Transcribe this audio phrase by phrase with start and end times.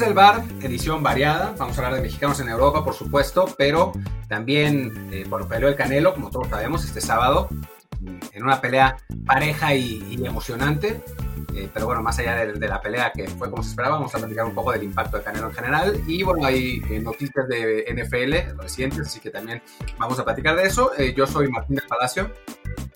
[0.00, 1.54] Desde el bar, edición variada.
[1.58, 3.92] Vamos a hablar de mexicanos en Europa, por supuesto, pero
[4.28, 7.50] también eh, por peleó el Canelo, como todos sabemos, este sábado,
[8.32, 8.96] en una pelea
[9.26, 11.02] pareja y, emocionante.
[11.54, 14.18] Eh, pero bueno, más allá de, la pelea que fue como se esperaba, vamos a
[14.18, 16.00] platicar un poco del impacto de Canelo en general.
[16.06, 19.60] Y bueno, hay eh, noticias de NFL recientes, así que también
[19.98, 20.92] vamos a platicar de eso.
[21.14, 22.30] yo soy Martín del Palacio.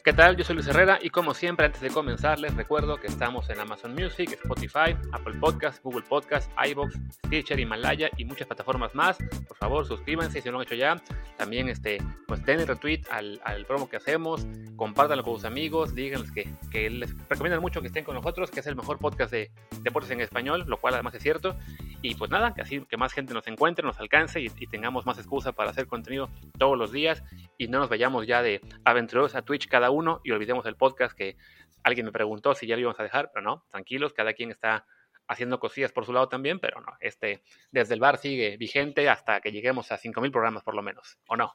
[0.04, 0.36] ¿Qué tal?
[0.36, 3.58] Yo soy Luis Herrera y como siempre antes de comenzar les recuerdo que estamos en
[3.58, 9.16] Amazon Music, Spotify, Apple Podcasts, Google Podcasts, iBox, Stitcher, Himalaya y muchas plataformas más.
[9.48, 11.02] Por favor suscríbanse si no lo han hecho ya.
[11.38, 14.46] También este, pues den el retweet al, al promo que hacemos,
[14.76, 18.60] compártanlo con sus amigos, díganles que, que les recomiendan mucho que estén con nosotros, que
[18.60, 21.56] es el mejor podcast de deportes en español, lo cual además es cierto.
[22.02, 25.06] Y pues nada, que así que más gente nos encuentre, nos alcance y, y tengamos
[25.06, 27.24] más excusa para hacer contenido todos los días
[27.56, 29.93] y no nos vayamos ya de aventureros a Twitch cada uno
[30.24, 31.36] y olvidemos el podcast que
[31.82, 34.86] alguien me preguntó si ya lo íbamos a dejar, pero no, tranquilos, cada quien está
[35.28, 39.40] haciendo cosillas por su lado también, pero no, este desde el bar sigue vigente hasta
[39.40, 41.54] que lleguemos a 5000 programas por lo menos, ¿o no?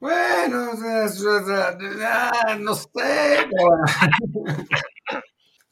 [0.00, 0.72] Bueno,
[2.58, 3.48] no sé.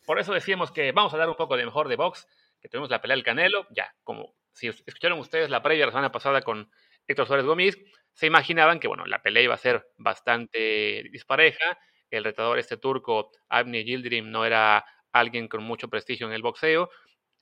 [0.06, 2.26] por eso decíamos que vamos a dar un poco de mejor de box,
[2.60, 6.12] que tuvimos la pelea del Canelo, ya, como si escucharon ustedes la previa la semana
[6.12, 6.70] pasada con
[7.06, 7.76] Héctor Suárez Gómez,
[8.14, 11.78] se imaginaban que bueno, la pelea iba a ser bastante dispareja.
[12.12, 16.90] El retador este turco, Abni Yildirim, no era alguien con mucho prestigio en el boxeo.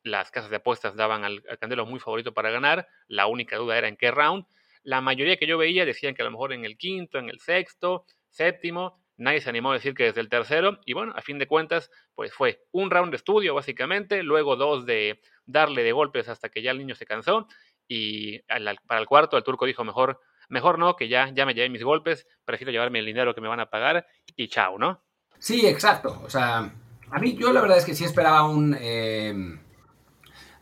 [0.03, 2.87] Las casas de apuestas daban al, Candelo muy favorito para ganar.
[3.09, 4.47] La única duda era en qué round.
[4.83, 7.41] La mayoría que yo veía decían que a lo mejor en el quinto, en el
[7.41, 8.99] sexto, séptimo.
[9.17, 10.79] Nadie se animó a decir que desde el tercero.
[10.87, 14.87] Y bueno, a fin de cuentas, pues fue un round de estudio básicamente, luego dos
[14.87, 17.49] de darle de golpes hasta que ya el niño se cansó.
[17.89, 18.39] Y
[18.87, 21.83] para el cuarto, el turco dijo mejor mejor no, que ya, ya me llevé mis
[21.83, 24.07] golpes, prefiero llevarme el dinero que me van a pagar
[24.37, 25.03] y chao, ¿no?
[25.39, 26.21] Sí, exacto.
[26.23, 26.71] O sea,
[27.11, 29.59] a mí yo la verdad es que sí esperaba un, eh,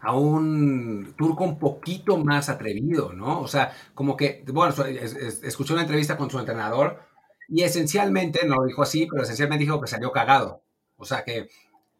[0.00, 3.40] a un turco un poquito más atrevido, ¿no?
[3.40, 7.00] O sea, como que, bueno, escuché una entrevista con su entrenador
[7.48, 10.62] y esencialmente, no lo dijo así, pero esencialmente dijo que salió cagado.
[10.96, 11.48] O sea, que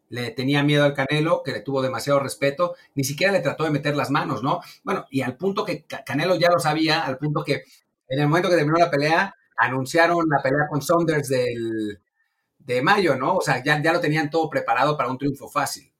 [0.09, 3.71] le tenía miedo al Canelo, que le tuvo demasiado respeto, ni siquiera le trató de
[3.71, 4.61] meter las manos, ¿no?
[4.83, 7.63] Bueno, y al punto que Canelo ya lo sabía, al punto que
[8.09, 11.99] en el momento que terminó la pelea, anunciaron la pelea con Saunders del,
[12.57, 13.35] de mayo, ¿no?
[13.35, 15.91] O sea, ya, ya lo tenían todo preparado para un triunfo fácil.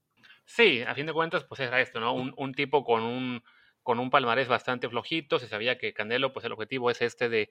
[0.46, 2.14] Sí, a fin de cuentas, pues era esto, ¿no?
[2.14, 3.44] Un, un tipo con un,
[3.84, 7.50] con un palmarés bastante flojito, se sabía que Canelo, pues el objetivo es este de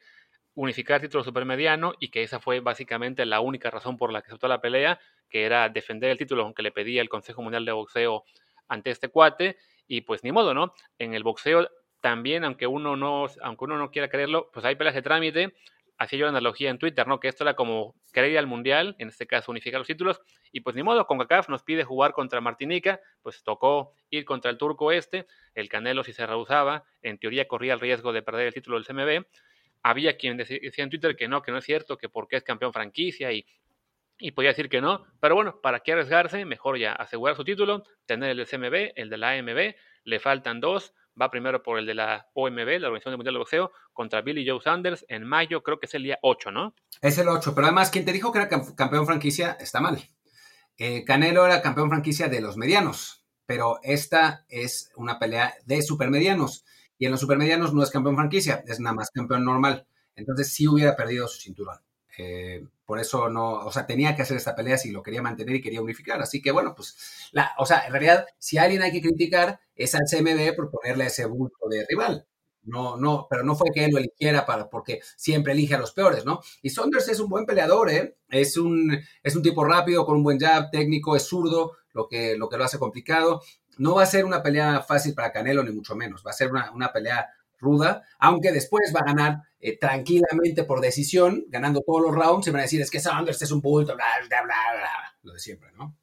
[0.55, 4.49] unificar título supermediano y que esa fue básicamente la única razón por la que aceptó
[4.49, 4.99] la pelea,
[5.29, 8.25] que era defender el título aunque le pedía el Consejo Mundial de Boxeo
[8.67, 10.75] ante este cuate y pues ni modo, ¿no?
[10.99, 11.69] En el boxeo
[12.01, 15.55] también, aunque uno no, aunque uno no quiera creerlo, pues hay peleas de trámite.
[15.99, 17.19] Hacía yo la analogía en Twitter, ¿no?
[17.19, 20.21] Que esto era como querer ir al Mundial, en este caso unificar los títulos,
[20.53, 24.51] y pues ni modo, con CACAF nos pide jugar contra Martinica, pues tocó ir contra
[24.51, 28.47] el turco este, el Canelo si se rehusaba, en teoría corría el riesgo de perder
[28.47, 29.27] el título del CMB,
[29.83, 32.73] había quien decía en Twitter que no, que no es cierto, que porque es campeón
[32.73, 33.47] franquicia y,
[34.19, 35.07] y podía decir que no.
[35.21, 36.45] Pero bueno, ¿para qué arriesgarse?
[36.45, 40.61] Mejor ya asegurar su título, tener el del CMB, el de la AMB, le faltan
[40.61, 40.95] dos.
[41.21, 44.61] Va primero por el de la OMB, la Organización Mundial de Boxeo, contra Billy Joe
[44.61, 46.75] Sanders en mayo, creo que es el día 8, ¿no?
[47.03, 49.99] Es el 8, pero además quien te dijo que era campeón franquicia está mal.
[50.77, 56.65] Eh, Canelo era campeón franquicia de los medianos, pero esta es una pelea de supermedianos.
[56.99, 59.87] Y en los supermedianos no es campeón franquicia, es nada más campeón normal.
[60.15, 61.79] Entonces sí hubiera perdido su cinturón.
[62.19, 65.55] Eh, por eso no, o sea, tenía que hacer esta pelea si lo quería mantener
[65.56, 66.21] y quería unificar.
[66.21, 70.06] Así que bueno, pues, o sea, en realidad, si alguien hay que criticar es al
[70.11, 72.27] CMD por ponerle ese bulto de rival.
[72.65, 75.93] No, no, pero no fue que él lo eligiera para, porque siempre elige a los
[75.93, 76.43] peores, ¿no?
[76.61, 78.19] Y Saunders es un buen peleador, ¿eh?
[78.29, 82.37] Es un, es un tipo rápido, con un buen jab, técnico, es zurdo, lo que,
[82.37, 83.43] lo que lo hace complicado.
[83.79, 86.23] No va a ser una pelea fácil para Canelo, ni mucho menos.
[86.27, 91.44] Va a ser una, pelea ruda, aunque después va a ganar eh, tranquilamente por decisión,
[91.49, 94.05] ganando todos los rounds, y van a decir, es que Saunders es un bulto, bla,
[94.28, 95.96] bla, bla, bla, lo de siempre, ¿no?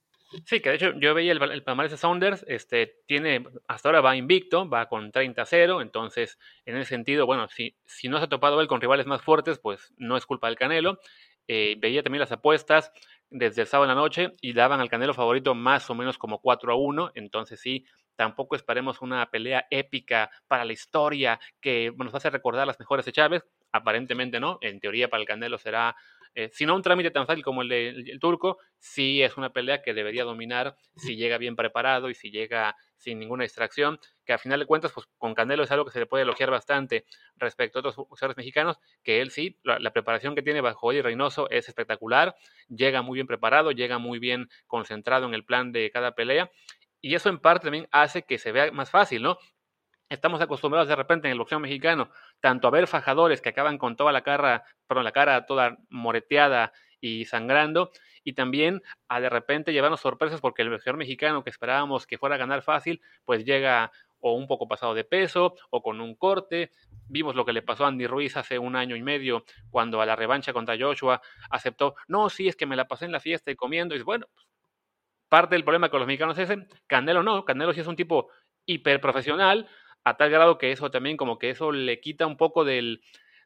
[0.43, 4.01] Sí, que de hecho yo veía el, el palmarés de Saunders, este, tiene, hasta ahora
[4.01, 8.29] va invicto, va con 30-0, entonces en ese sentido, bueno, si, si no se ha
[8.29, 10.99] topado él con rivales más fuertes, pues no es culpa del Canelo.
[11.47, 12.91] Eh, veía también las apuestas
[13.29, 16.41] desde el sábado en la noche y daban al Canelo favorito más o menos como
[16.41, 17.85] 4 a 1, entonces sí,
[18.15, 23.11] tampoco esperemos una pelea épica para la historia que nos hace recordar las mejores de
[23.11, 25.95] Chávez, aparentemente no, en teoría para el Canelo será
[26.37, 29.81] eh, si no un trámite tan fácil como el del turco, sí es una pelea
[29.81, 34.37] que debería dominar si llega bien preparado y si llega sin ninguna distracción, que a
[34.37, 37.05] final de cuentas, pues con Canelo es algo que se le puede elogiar bastante
[37.37, 41.49] respecto a otros boxeadores mexicanos, que él sí, la, preparación que tiene bajo Eddie Reynoso
[41.49, 42.35] es espectacular,
[42.67, 46.51] llega muy bien preparado, llega muy bien concentrado en el plan de cada pelea,
[47.05, 49.37] y eso en parte también hace que se vea más fácil, ¿no?
[50.09, 52.09] estamos acostumbrados de repente en el boxeo mexicano
[52.39, 56.73] tanto a ver fajadores que acaban con toda la cara, perdón, la cara toda moreteada
[56.99, 57.91] y sangrando,
[58.23, 62.35] y también a de repente llevarnos sorpresas porque el boxeador mexicano que esperábamos que fuera
[62.35, 66.71] a ganar fácil, pues llega o un poco pasado de peso o con un corte.
[67.07, 70.07] Vimos lo que le pasó a Andy Ruiz hace un año y medio cuando a
[70.07, 71.21] la revancha contra Joshua
[71.51, 73.95] aceptó, no, sí, es que me la pasé en la fiesta y comiendo.
[73.95, 74.47] Y bueno, pues,
[75.29, 76.67] parte del problema con los mexicanos es ese.
[76.87, 78.29] Canelo no, Canelo sí es un tipo
[78.65, 79.67] hiper profesional,
[80.03, 83.03] a tal grado que eso también como que eso le quita un poco del,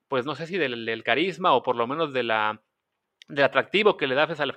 [0.07, 2.61] pues no sé si del carisma o por lo menos de la
[3.29, 4.51] del atractivo que le da pues, al,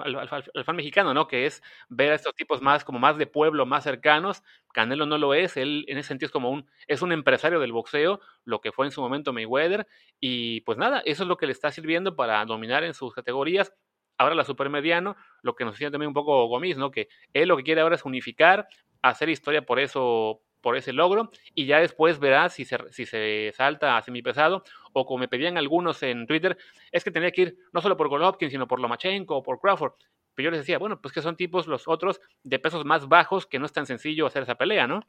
[0.64, 1.28] fan mexicano, ¿no?
[1.28, 4.42] Que es ver a estos tipos más, como más de pueblo, más cercanos.
[4.72, 7.72] Canelo no lo es, él en ese sentido es como un, es un empresario del
[7.72, 9.86] boxeo, lo que fue en su momento Mayweather,
[10.20, 13.74] y pues nada, eso es lo que le está sirviendo para dominar en sus categorías.
[14.22, 16.90] Ahora la supermediano, lo que nos decía también un poco Gomis, ¿no?
[16.90, 18.68] Que él lo que quiere ahora es unificar,
[19.02, 23.52] hacer historia por eso, por ese logro y ya después verás si se, si se
[23.54, 26.56] salta a semipesado o como me pedían algunos en Twitter,
[26.92, 29.94] es que tenía que ir no solo por Golovkin, sino por Lomachenko o por Crawford.
[30.34, 33.46] Pero yo les decía, bueno, pues que son tipos los otros de pesos más bajos
[33.46, 35.00] que no es tan sencillo hacer esa pelea, ¿no?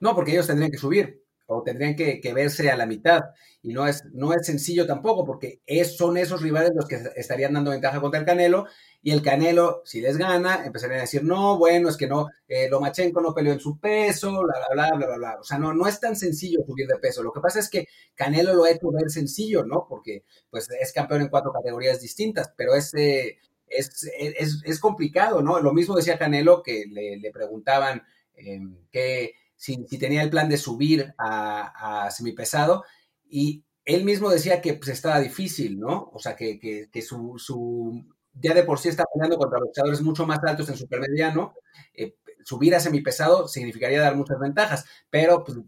[0.00, 3.22] No, porque ellos tendrían que subir o tendrían que, verse a la mitad.
[3.62, 7.54] Y no es, no es sencillo tampoco, porque es, son esos rivales los que estarían
[7.54, 8.66] dando ventaja contra el Canelo
[9.02, 12.68] y el Canelo, si les gana, empezarían a decir, no, bueno, es que no, eh,
[12.68, 15.86] Lomachenko no peleó en su peso, bla, bla, bla, bla, bla, O sea, no, no
[15.86, 17.22] es tan sencillo subir de peso.
[17.22, 19.86] Lo que pasa es que Canelo lo ha hecho ver sencillo, ¿no?
[19.88, 25.60] Porque pues es campeón en cuatro categorías distintas, pero es, es, complicado, ¿no?
[25.60, 28.02] Lo mismo decía Canelo que le, preguntaban
[28.34, 32.84] em, que si, tenía el plan de subir a, semipesado
[33.28, 36.10] y él mismo decía que pues, estaba difícil, ¿no?
[36.12, 40.26] O sea, que, que, su, su ya de por sí está peleando contra boxeadores mucho
[40.26, 41.54] más altos en supermediano,
[41.94, 42.14] eh,
[42.44, 45.58] subir a semipesado significaría dar muchas ventajas, pero pues,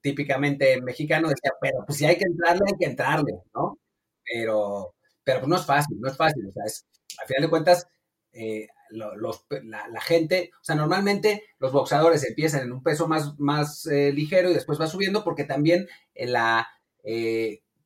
[0.00, 3.78] típicamente mexicano decía, pero pues si hay que entrarle, hay que entrarle, ¿no?
[4.24, 4.94] Pero,
[5.24, 6.86] pero pues no es fácil, no es fácil, o sea, es,
[7.18, 7.88] al final de cuentas,
[8.32, 14.12] eh, la, gente, o sea, normalmente los boxeadores empiezan en un peso más, más eh,
[14.12, 16.68] ligero y después va subiendo porque también la,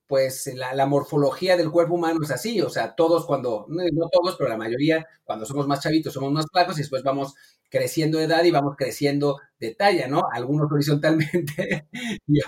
[0.06, 4.48] pues la, morfología del cuerpo humano es así, o sea, todos cuando, no todos, pero
[4.48, 7.34] la mayoría, cuando somos más chavitos somos más flacos y después vamos
[7.68, 10.22] creciendo de edad y vamos creciendo de talla, ¿no?
[10.32, 11.88] Algunos horizontalmente
[12.26, 12.40] y,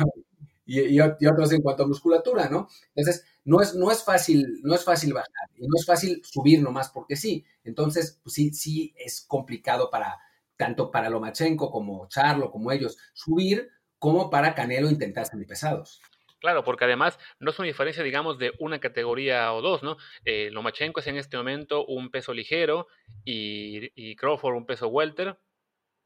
[1.31, 2.69] otros en cuanto a musculatura, ¿no?
[2.95, 6.63] Entonces, no es, no es fácil, no es fácil bajar y no es fácil subir
[6.63, 7.45] nomás porque sí.
[7.65, 10.19] Entonces, pues sí, sí es complicado para,
[10.57, 16.01] tanto para Lomachenko como Charlo, como ellos, subir, como para Canelo intentar ser pesados.
[16.41, 19.97] Claro, porque además no es una diferencia, digamos, de una categoría o dos, ¿no?
[20.25, 22.87] Eh, Lomachenko es en este momento un peso ligero
[23.25, 25.37] y, y, Crawford un peso welter.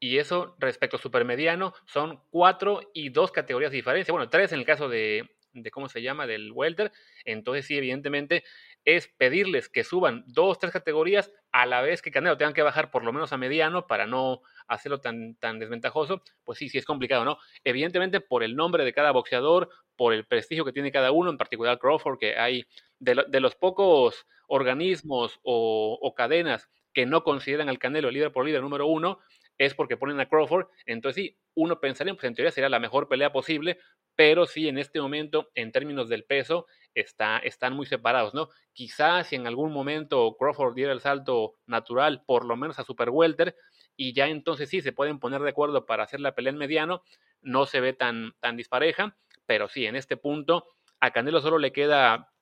[0.03, 4.11] Y eso respecto a supermediano son cuatro y dos categorías de diferencia.
[4.11, 6.91] Bueno, tres en el caso de, de cómo se llama, del welter.
[7.23, 8.43] Entonces sí, evidentemente
[8.83, 12.91] es pedirles que suban dos, tres categorías a la vez que Canelo tengan que bajar
[12.91, 16.85] por lo menos a mediano para no hacerlo tan, tan desventajoso, pues sí, sí es
[16.85, 17.37] complicado, ¿no?
[17.63, 21.37] Evidentemente por el nombre de cada boxeador, por el prestigio que tiene cada uno, en
[21.37, 22.65] particular Crawford, que hay
[22.99, 28.61] de, los pocos organismos o, o, cadenas que no consideran al Canelo líder por líder
[28.61, 29.19] número uno,
[29.57, 33.07] es porque ponen a Crawford, entonces sí, uno pensaría, pues en teoría sería la mejor
[33.07, 33.77] pelea posible,
[34.15, 38.49] pero sí en este momento, en términos del peso, está, están muy separados, ¿no?
[38.73, 43.09] Quizás si en algún momento Crawford diera el salto natural, por lo menos a Super
[43.09, 43.55] Welter,
[43.95, 47.03] y ya entonces sí se pueden poner de acuerdo para hacer la pelea en mediano,
[47.41, 50.67] no se ve tan, tan dispareja, pero sí, en este punto
[50.99, 52.33] a Canelo solo le queda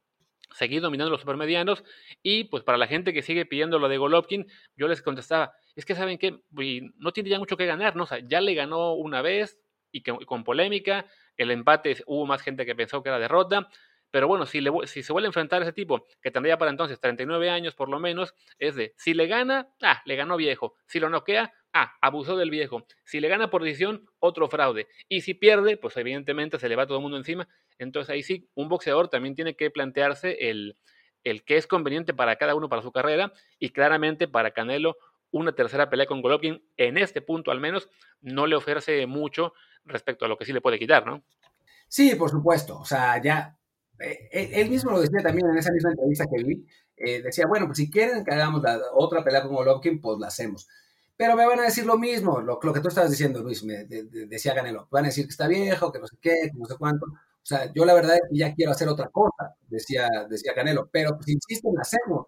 [0.54, 1.84] seguir dominando los supermedianos
[2.22, 5.86] y pues para la gente que sigue pidiendo lo de Golovkin, yo les contestaba, es
[5.86, 6.40] que saben que
[6.98, 8.04] no tiene ya mucho que ganar, ¿no?
[8.04, 9.60] O ya le ganó una vez
[9.92, 11.06] y con polémica,
[11.38, 13.68] el empate hubo más gente que pensó que era derrota,
[14.12, 16.70] pero bueno, si, le, si se vuelve a enfrentar a ese tipo, que tendría para
[16.70, 20.76] entonces 39 años por lo menos, es de, si le gana, ah, le ganó viejo.
[20.86, 22.86] Si lo noquea, ah, abusó del viejo.
[23.06, 24.90] Si le gana por decisión, otro fraude.
[25.08, 27.48] Y si pierde, pues evidentemente se le va todo el mundo encima.
[27.80, 30.76] Entonces ahí sí, un boxeador también tiene que plantearse el,
[31.24, 34.98] el que es conveniente para cada uno para su carrera y claramente para Canelo
[35.32, 37.90] una tercera pelea con Golovkin en este punto al menos
[38.22, 39.54] no le ofrece mucho
[39.86, 41.24] respecto a lo que sí le puede quitar, ¿no?
[41.88, 42.80] Sí, por supuesto.
[42.80, 43.58] O sea, ya
[44.00, 46.66] eh, él mismo lo decía también en esa misma entrevista que vi.
[46.98, 50.28] Eh, decía, bueno, pues si quieren que hagamos la, otra pelea con Golovkin, pues la
[50.28, 50.68] hacemos.
[51.18, 54.54] Pero me van a decir lo mismo, lo, que tú estabas diciendo, Luis, me decía
[54.54, 54.88] Ganelo.
[54.92, 57.06] Van a decir que está viejo, que no sé qué, no sé cuánto.
[57.06, 60.90] O sea, yo la verdad ya quiero hacer otra cosa, decía, decía Canelo.
[60.92, 62.28] Pero pues insisten, hacemos.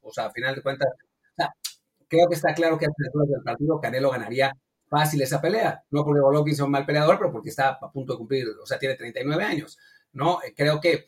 [0.00, 0.88] O sea, a final de cuentas,
[2.08, 4.52] creo que está claro que final del partido Canelo ganaría
[4.88, 5.82] fácil esa pelea.
[5.90, 8.66] No porque Golovkin sea un mal peleador, pero porque está a punto de cumplir, o
[8.66, 9.78] sea, tiene 39 años,
[10.12, 10.38] ¿no?
[10.56, 11.06] Creo que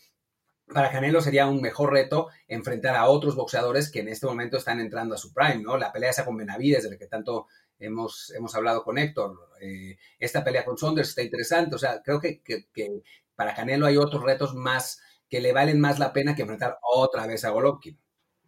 [0.72, 4.80] para Canelo sería un mejor reto enfrentar a otros boxeadores que en este momento están
[4.80, 5.76] entrando a su prime, ¿no?
[5.78, 7.46] La pelea esa con Benavides, de la que tanto
[7.78, 12.20] hemos, hemos hablado con Héctor, eh, esta pelea con Saunders está interesante, o sea, creo
[12.20, 13.02] que, que,
[13.34, 17.26] para Canelo hay otros retos más que le valen más la pena que enfrentar otra
[17.26, 17.98] vez a Golovkin.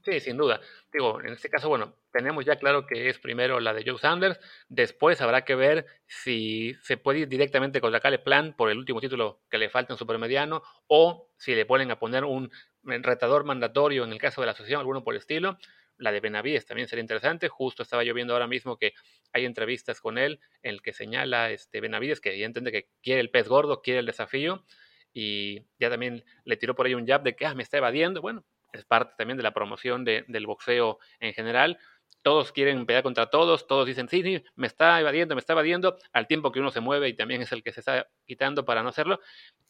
[0.02, 0.60] Sí, sin duda.
[0.92, 4.40] Digo, en este caso, bueno, tenemos ya claro que es primero la de Joe Sanders,
[4.68, 9.00] después habrá que ver si se puede ir directamente contra Cale Plan por el último
[9.00, 12.50] título que le falta en supermediano o si le ponen a poner un
[12.82, 15.58] retador mandatorio en el caso de la asociación, alguno por el estilo.
[15.98, 17.48] La de Benavides también sería interesante.
[17.50, 18.94] Justo estaba yo viendo ahora mismo que
[19.34, 23.30] hay entrevistas con él en el que señala este Benavides que entiende que quiere el
[23.30, 24.64] pez gordo, quiere el desafío
[25.12, 28.22] y ya también le tiró por ahí un jab de que ah, me está evadiendo.
[28.22, 31.78] Bueno, es parte también de la promoción del boxeo en general.
[32.22, 35.96] Todos quieren pelear contra todos, todos dicen, sí, sí, me está evadiendo, me está evadiendo,
[36.12, 38.82] al tiempo que uno se mueve y también es el que se está quitando para
[38.82, 39.20] no hacerlo.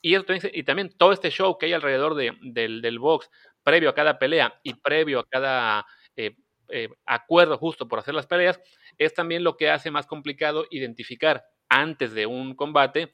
[0.02, 3.30] Y, y también todo este show que hay alrededor de, del, del box,
[3.62, 6.34] previo a cada pelea y previo a cada eh,
[6.70, 8.60] eh, acuerdo justo por hacer las peleas,
[8.98, 13.12] es también lo que hace más complicado identificar antes de un combate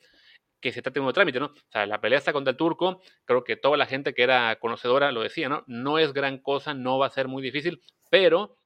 [0.60, 1.46] que se trate de un trámite, ¿no?
[1.46, 4.56] O sea, la pelea está contra el turco, creo que toda la gente que era
[4.58, 5.64] conocedora lo decía, ¿no?
[5.66, 8.58] No es gran cosa, no va a ser muy difícil, pero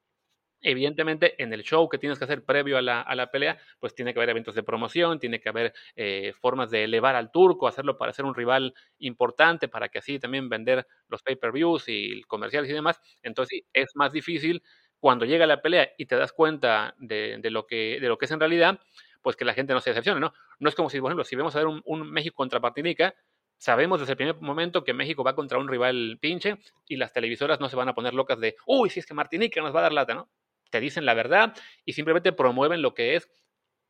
[0.62, 3.94] evidentemente en el show que tienes que hacer previo a la, a la pelea, pues
[3.94, 7.66] tiene que haber eventos de promoción, tiene que haber eh, formas de elevar al turco,
[7.66, 12.70] hacerlo para ser un rival importante, para que así también vender los pay-per-views y comerciales
[12.70, 13.00] y demás.
[13.22, 14.62] Entonces sí, es más difícil
[14.98, 18.30] cuando llega la pelea y te das cuenta de, lo, que, de lo que es
[18.30, 18.80] en realidad,
[19.22, 20.32] pues que la gente no se decepcione, ¿no?
[20.58, 23.14] No es como si, por ejemplo, si vemos a ver un, un México contra Martinica,
[23.60, 26.58] sabemos desde el primer momento que México va contra un rival pinche
[26.88, 29.60] y las televisoras no se van a poner locas de, uy, si es que Martinica
[29.60, 30.30] nos va a dar lata, ¿no?
[30.70, 33.28] Te dicen la verdad y simplemente promueven lo que es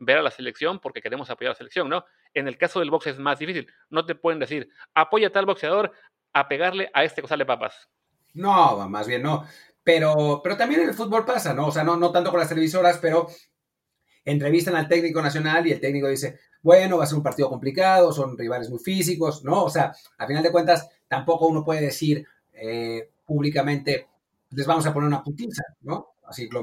[0.01, 2.05] ver a la selección porque queremos apoyar a la selección, ¿no?
[2.35, 3.71] En el caso del box es más difícil.
[3.91, 5.93] No te pueden decir, apoya a tal boxeador
[6.33, 7.89] a pegarle a este de papas.
[8.33, 9.47] No, más bien no.
[9.83, 11.67] Pero, pero también en el fútbol pasa, ¿no?
[11.69, 13.29] O sea, no, no tanto con las televisoras, pero
[14.25, 18.13] entrevistan al técnico nacional y el técnico dice, bueno, va a ser un partido complicado,
[18.13, 19.65] son rivales muy físicos, ¿no?
[19.65, 24.09] O sea, a final de cuentas, tampoco uno puede decir eh, públicamente,
[24.51, 26.15] les vamos a poner una putiza, ¿no?
[26.25, 26.63] Así lo,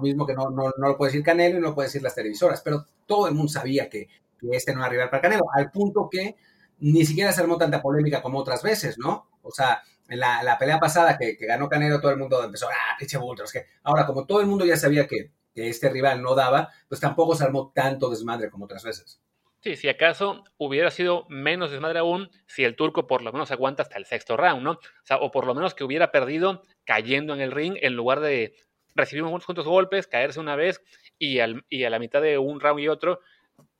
[0.00, 2.14] mismo que no, no, no, lo puede decir Canelo y no lo puede decir las
[2.14, 4.08] televisoras, pero todo el mundo sabía que,
[4.50, 6.36] este no era rival para Canelo, al punto que
[6.80, 9.28] ni siquiera se armó tanta polémica como otras veces, ¿no?
[9.42, 12.96] O sea, en la, la pelea pasada que, ganó Canelo, todo el mundo empezó, ah,
[12.98, 16.34] pinche bulto, que ahora como todo el mundo ya sabía que, que este rival no
[16.34, 19.20] daba, pues tampoco se armó tanto desmadre como otras veces.
[19.60, 23.82] Sí, si acaso hubiera sido menos desmadre aún si el turco por lo menos aguanta
[23.82, 24.78] hasta el sexto round, ¿no?
[25.20, 28.54] O, por lo menos que hubiera perdido cayendo en el ring en lugar de
[28.94, 30.82] recibir unos cuantos golpes, caerse una vez
[31.18, 33.20] y, al, y a la mitad de un round y otro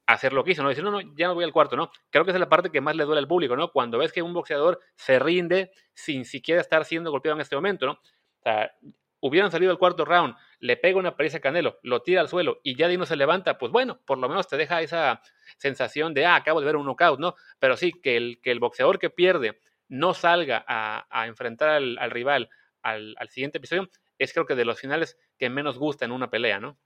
[0.07, 0.71] hacer lo que hizo, ¿no?
[0.71, 1.90] Decir, no, no, ya no voy al cuarto, ¿no?
[2.11, 3.71] Creo que esa es la parte que más le duele al público, ¿no?
[3.71, 7.87] Cuando ves que un boxeador se rinde sin siquiera estar siendo golpeado en este momento,
[7.87, 7.93] ¿no?
[7.93, 8.73] O sea,
[9.21, 12.61] hubieran salido al cuarto round, le pega una paliza a Canelo, lo tira al suelo
[12.62, 15.21] y ya de no se levanta, pues bueno, por lo menos te deja esa
[15.59, 17.35] sensación de, ah, acabo de ver un knockout, ¿no?
[17.59, 22.49] Pero sí, que el, que el boxeador que pierde no salga a, enfrentar al, rival
[22.80, 26.61] al, siguiente episodio, es creo que de los finales que menos gusta en una pelea,
[26.61, 26.78] ¿no?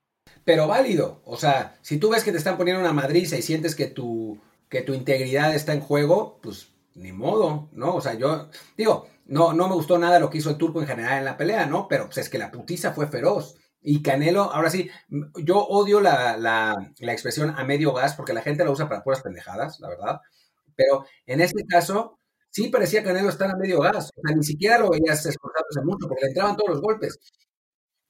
[0.44, 3.76] Pero válido, o sea, si tú ves que te están poniendo una madriza y sientes
[3.76, 7.94] que tu, que tu integridad está en juego, pues ni modo, ¿no?
[7.94, 10.88] O sea, yo digo, no, no me gustó nada lo que hizo el turco en
[10.88, 11.87] general en la pelea, ¿no?
[11.87, 13.56] Pero pues es que la putiza fue feroz.
[13.80, 14.90] Y Canelo, ahora sí,
[15.44, 19.02] yo odio la, la, la expresión a medio gas porque la gente la usa para
[19.04, 20.20] puras pendejadas, la verdad.
[20.76, 22.18] Pero en este caso,
[22.50, 24.11] sí parecía Canelo estar a medio gas.
[24.16, 27.18] O sea, ni siquiera lo veías esforzándose mucho porque le entraban todos los golpes.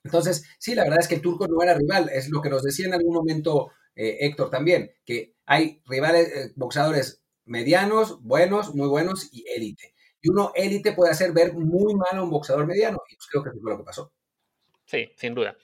[0.05, 2.09] Entonces, sí, la verdad es que el turco no era rival.
[2.13, 6.53] Es lo que nos decía en algún momento eh, Héctor también, que hay rivales, eh,
[6.57, 9.95] boxeadores medianos, buenos, muy buenos y élite.
[10.23, 12.99] Y uno élite puede hacer ver muy mal a un boxeador mediano.
[13.11, 14.13] Y pues creo que eso fue lo que pasó.
[14.89, 15.55] Sí, sin duda.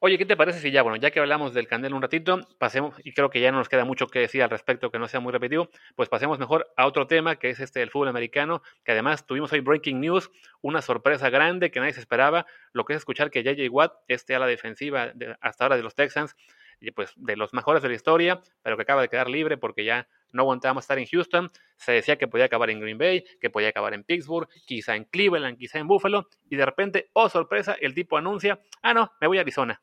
[0.00, 2.94] Oye, ¿qué te parece si ya, bueno, ya que hablamos del Canelo un ratito, pasemos,
[3.02, 5.20] y creo que ya no nos queda mucho que decir al respecto, que no sea
[5.20, 8.92] muy repetido, pues pasemos mejor a otro tema, que es este del fútbol americano, que
[8.92, 10.30] además tuvimos hoy breaking news,
[10.60, 13.70] una sorpresa grande que nadie se esperaba, lo que es escuchar que J.J.
[13.70, 16.36] Watt, este a la defensiva hasta ahora de los Texans,
[16.94, 20.08] pues de los mejores de la historia, pero que acaba de quedar libre porque ya
[20.32, 21.50] no aguantábamos estar en Houston.
[21.76, 25.04] Se decía que podía acabar en Green Bay, que podía acabar en Pittsburgh, quizá en
[25.04, 29.26] Cleveland, quizá en Buffalo, y de repente, oh sorpresa, el tipo anuncia, ah no, me
[29.26, 29.80] voy a Arizona.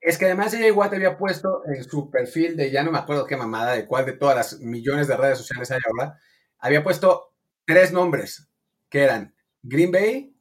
[0.00, 3.26] Es que además ella igual había puesto en su perfil de ya no me acuerdo
[3.26, 6.18] qué mamada, de cuál de todas las millones de redes sociales hay ahora,
[6.58, 7.32] había puesto
[7.64, 8.50] tres nombres,
[8.90, 10.36] que eran Green Bay,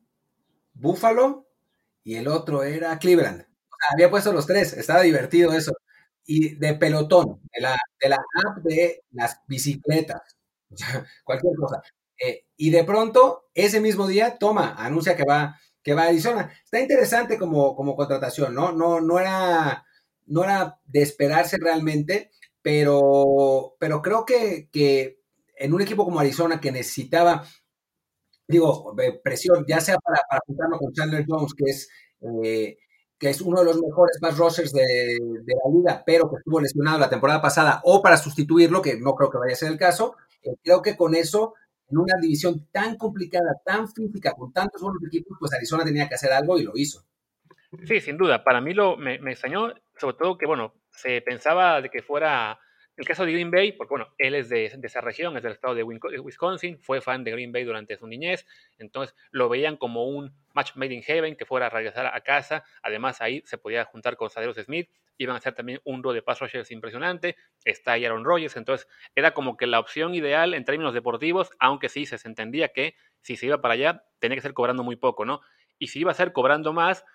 [0.74, 1.48] Buffalo
[2.04, 3.46] y el otro era Cleveland.
[3.94, 5.72] había puesto los tres, estaba divertido eso.
[6.26, 10.22] Y de pelotón, de la, de la app de las bicicletas,
[11.24, 11.82] cualquier cosa.
[12.24, 16.52] Eh, y de pronto, ese mismo día, toma, anuncia que va, que va a Arizona.
[16.64, 18.72] Está interesante como, como contratación, ¿no?
[18.72, 19.86] No, no, era,
[20.26, 25.20] no era de esperarse realmente, pero, pero creo que, que
[25.58, 27.46] en un equipo como Arizona que necesitaba,
[28.48, 31.90] digo, presión, ya sea para, para juntarlo con Chandler Jones, que es,
[32.44, 32.78] eh,
[33.18, 36.60] que es uno de los mejores más rushers de, de, la liga, pero que estuvo
[36.60, 39.78] lesionado la temporada pasada, o para sustituirlo, que no creo que vaya a ser el
[39.78, 41.54] caso, eh, creo que con eso
[41.90, 46.16] en una división tan complicada, tan física, con tantos buenos equipos, pues Arizona tenía que
[46.16, 47.04] hacer algo y lo hizo.
[47.86, 48.44] Sí, sin duda.
[48.44, 52.60] Para mí lo, me, me extrañó, sobre todo que, bueno, se pensaba de que fuera
[52.96, 55.76] el caso de Green Bay, porque bueno, él es de, esa región, es del estado
[55.76, 58.46] de Wisconsin, fue fan de Green Bay durante su niñez,
[58.78, 62.64] entonces lo veían como un match made in heaven, que fuera a regresar a casa,
[62.84, 66.22] además ahí se podía juntar con Saderos Smith, iban a hacer también un duo de
[66.22, 67.36] pass rushers impresionante,
[67.66, 71.90] está ahí Aaron Rodgers, entonces era como que la opción ideal en términos deportivos, aunque
[71.90, 75.26] sí se entendía que si se iba para allá tenía que ser cobrando muy poco,
[75.26, 75.42] ¿no?
[75.80, 77.06] Y si iba a ser cobrando más,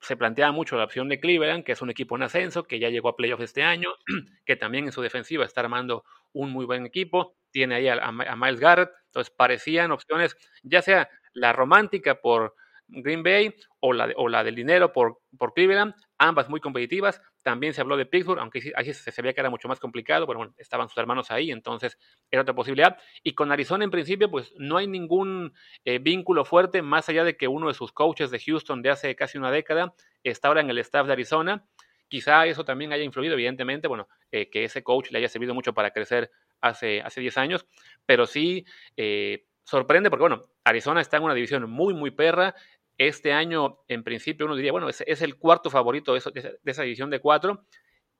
[0.00, 2.88] se plantea mucho la opción de Cleveland, que es un equipo en ascenso, que ya
[2.88, 3.90] llegó a playoffs este año,
[4.44, 8.60] que también en su defensiva está armando un muy buen equipo, tiene ahí a, Miles
[8.60, 12.54] Garrett, entonces parecían opciones, ya sea la romántica por
[12.86, 17.22] Green Bay o la, o la del dinero por, por Cleveland, ambas muy competitivas.
[17.42, 20.38] También se habló de Pittsburgh, aunque ahí se sabía que era mucho más complicado, pero
[20.38, 21.98] bueno, estaban sus hermanos ahí, entonces
[22.30, 22.98] era otra posibilidad.
[23.22, 27.36] Y con Arizona en principio, pues no hay ningún eh, vínculo fuerte, más allá de
[27.36, 30.70] que uno de sus coaches de Houston de hace casi una década está ahora en
[30.70, 31.64] el staff de Arizona.
[32.08, 35.74] Quizá eso también haya influido, evidentemente, bueno, eh, que ese coach le haya servido mucho
[35.74, 37.66] para crecer hace, hace 10 años,
[38.06, 38.64] pero sí
[38.96, 42.54] eh, sorprende porque, bueno, Arizona está en una división muy, muy perra,
[42.98, 47.20] este año, en principio, uno diría, bueno, es, el cuarto favorito de, esa división de
[47.20, 47.64] cuatro.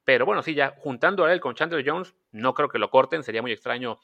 [0.04, 3.22] Pero bueno, sí, ya juntando a él con Chandler Jones, no creo que lo corten.
[3.22, 3.98] Sería muy extraño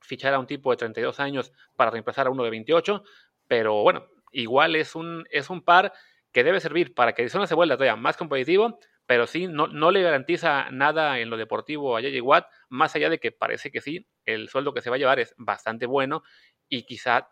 [0.00, 3.02] fichar a un tipo de 32 años para reemplazar a uno de 28.
[3.48, 5.92] Pero bueno, igual es un, es un par
[6.32, 9.90] que debe servir para que Arizona se vuelva todavía más competitivo, pero sí, no, no
[9.90, 12.22] le garantiza nada en lo deportivo a J.J.
[12.22, 15.18] Watt, más allá de que parece que sí, el sueldo que se va a llevar
[15.18, 16.22] es bastante bueno
[16.68, 17.28] y quizá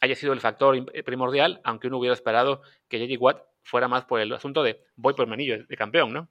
[0.00, 3.20] haya sido el factor eh, primordial, aunque uno hubiera esperado que J.J.
[3.20, 6.28] Watt fuera más por el asunto de voy por el anillo de campeón, ¿no?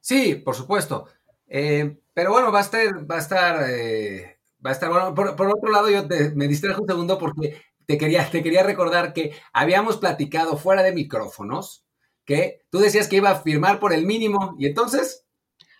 [0.00, 1.06] Sí, por supuesto.
[1.46, 5.14] Eh, pero bueno, va a estar, va a estar, eh, va a estar bueno.
[5.14, 6.04] Por, otro lado, yo
[6.34, 10.92] me distrajo un segundo porque te quería, te quería recordar que habíamos platicado fuera de
[10.92, 11.84] micrófonos
[12.24, 15.26] que tú decías que iba a firmar por el mínimo y entonces.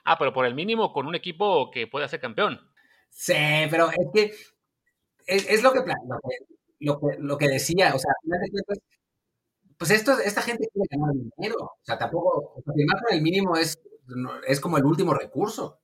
[0.04, 2.60] Ah, pero por el mínimo con un equipo que pueda ser campeón.
[3.08, 3.34] Sí,
[3.70, 4.34] pero es que
[5.26, 6.36] es, lo, que, lo, que,
[6.80, 8.12] lo que, lo que decía, o sea,
[9.78, 13.80] pues esto, esta gente quiere ganar dinero, o sea, tampoco, firmar el mínimo es,
[14.46, 15.80] es como el último recurso.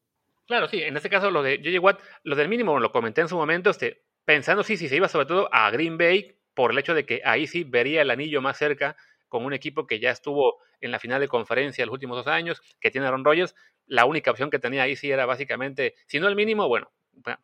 [0.46, 1.80] Claro, sí, en este caso lo de J.J.
[1.80, 5.08] Watt, lo del mínimo lo comenté en su momento, este, pensando sí, si se iba
[5.08, 8.42] sobre todo a Green Bay, por el hecho de que ahí sí vería el anillo
[8.42, 8.96] más cerca
[9.28, 12.60] con un equipo que ya estuvo en la final de conferencia los últimos dos años,
[12.80, 13.54] que tiene Aaron Rodgers,
[13.86, 16.90] la única opción que tenía ahí sí era básicamente, si no el mínimo, bueno,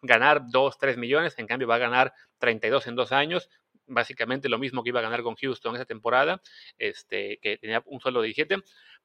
[0.03, 3.49] ganar 2, 3 millones, en cambio va a ganar 32 en dos años,
[3.87, 6.41] básicamente lo mismo que iba a ganar con Houston esa temporada,
[6.79, 8.57] este, que tenía un sueldo de 17.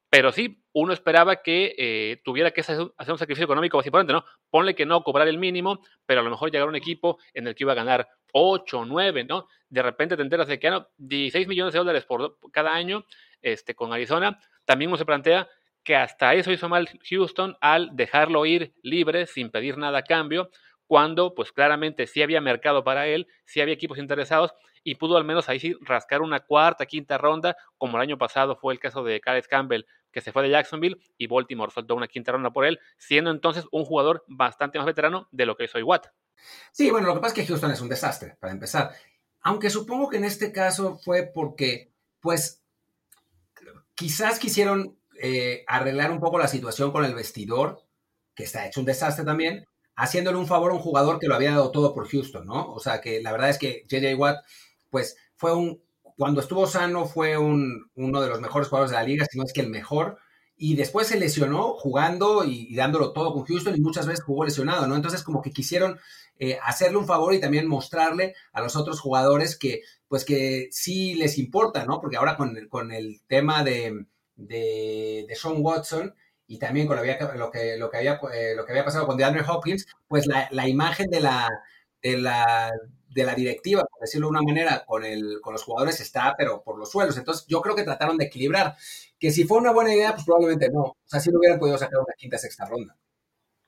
[0.10, 4.26] Pero sí, uno esperaba que eh, tuviera que hacer un sacrificio económico más importante, ¿no?
[4.50, 7.48] Ponle que no cobrar el mínimo, pero a lo mejor llegar a un equipo en
[7.48, 9.48] el que iba a ganar 8, 9, ¿no?
[9.70, 13.06] De repente te enteras de que ganó 16 millones de dólares por cada año
[13.42, 14.38] este, con Arizona.
[14.66, 15.48] También uno se plantea
[15.84, 20.50] que hasta eso hizo mal Houston al dejarlo ir libre sin pedir nada a cambio,
[20.88, 25.24] cuando pues claramente sí había mercado para él, sí había equipos interesados y pudo al
[25.24, 29.04] menos ahí sí rascar una cuarta, quinta ronda, como el año pasado fue el caso
[29.04, 32.66] de Caleb Campbell, que se fue de Jacksonville y Baltimore soltó una quinta ronda por
[32.66, 36.08] él, siendo entonces un jugador bastante más veterano de lo que soy Watt.
[36.72, 38.92] Sí, bueno, lo que pasa es que Houston es un desastre, para empezar.
[39.42, 42.62] Aunque supongo que en este caso fue porque, pues,
[43.96, 47.84] quizás quisieron eh, arreglar un poco la situación con el vestidor,
[48.36, 51.52] que está hecho un desastre también, haciéndole un favor a un jugador que lo había
[51.52, 52.72] dado todo por Houston, ¿no?
[52.74, 54.44] O sea, que la verdad es que JJ Watt,
[54.90, 55.84] pues, fue un,
[56.18, 59.44] cuando estuvo sano, fue un, uno de los mejores jugadores de la liga, si no
[59.44, 60.18] es que el mejor,
[60.58, 64.88] y después se lesionó jugando y, dándolo todo con Houston y muchas veces jugó lesionado,
[64.88, 64.96] ¿no?
[64.96, 66.00] Entonces, como que quisieron
[66.40, 71.16] eh, hacerle un favor y también mostrarle a los otros jugadores que, pues, que sí
[71.16, 72.00] les importa, ¿no?
[72.00, 74.06] Porque ahora con, con el tema de
[74.48, 76.16] de, de Sean Watson
[76.48, 79.18] y también con lo, lo, que, lo, que había, eh, lo que había pasado con
[79.18, 81.50] DeAndre Hopkins, pues la, la imagen de la,
[82.02, 82.72] de la,
[83.10, 86.62] de la directiva, por decirlo de una manera, con, el, con los jugadores está, pero
[86.64, 87.18] por los suelos.
[87.18, 88.76] Entonces, yo creo que trataron de equilibrar.
[89.20, 90.82] Que si fue una buena idea, pues probablemente no.
[90.82, 92.98] O sea, si no hubieran podido sacar una quinta, sexta ronda.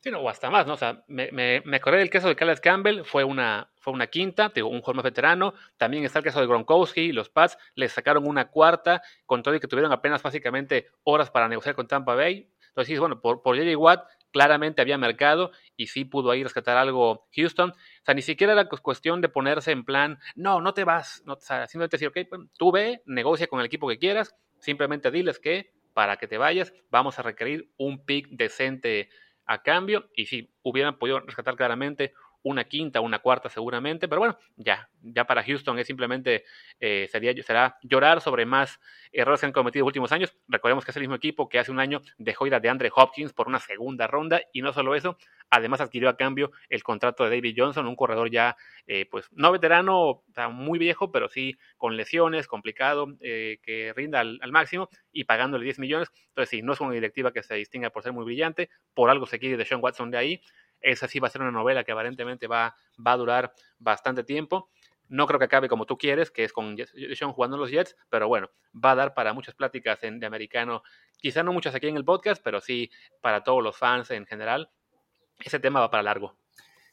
[0.03, 0.73] Sí, o hasta más, ¿no?
[0.73, 4.07] O sea, me, me, me acordé del caso de Caleb Campbell, fue una, fue una
[4.07, 5.53] quinta, digo, un jugador veterano.
[5.77, 9.61] También está el caso de Gronkowski, los Pats le sacaron una cuarta, con todo y
[9.61, 12.49] que tuvieron apenas básicamente horas para negociar con Tampa Bay.
[12.67, 13.77] Entonces, bueno, por, por J.J.
[13.77, 17.69] Watt claramente había mercado y sí pudo ahí rescatar algo Houston.
[17.69, 21.23] O sea, ni siquiera era cuestión de ponerse en plan, no, no te vas.
[21.27, 25.11] O sea, simplemente decir, ok, pues, tú ve, negocia con el equipo que quieras, simplemente
[25.11, 29.09] diles que para que te vayas vamos a requerir un pick decente
[29.45, 34.38] a cambio y si hubieran podido rescatar claramente una quinta, una cuarta seguramente, pero bueno,
[34.56, 36.43] ya, ya para Houston es simplemente,
[36.79, 38.79] eh, sería, será llorar sobre más
[39.12, 40.36] errores que han cometido en los últimos años.
[40.47, 43.34] Recordemos que es el mismo equipo que hace un año dejó ir a DeAndre Hopkins
[43.34, 45.17] por una segunda ronda y no solo eso,
[45.49, 49.51] además adquirió a cambio el contrato de David Johnson, un corredor ya, eh, pues no
[49.51, 55.23] veterano, muy viejo, pero sí con lesiones, complicado, eh, que rinda al, al, máximo y
[55.23, 56.12] pagándole 10 millones.
[56.29, 59.25] Entonces, sí, no es una directiva que se distinga por ser muy brillante, por algo
[59.25, 60.41] se quiere de Sean Watson de ahí
[60.84, 64.69] esa sí va a ser una novela que aparentemente va, va a durar bastante tiempo.
[65.10, 66.76] No creo que acabe como tú quieres, que es con
[67.15, 70.84] Sean jugando los Jets, pero bueno, va a dar para muchas pláticas en, de americano.
[71.17, 72.91] Quizá no muchas aquí en el podcast, pero sí
[73.22, 74.69] para todos los fans en general.
[75.39, 76.38] Ese tema va para largo.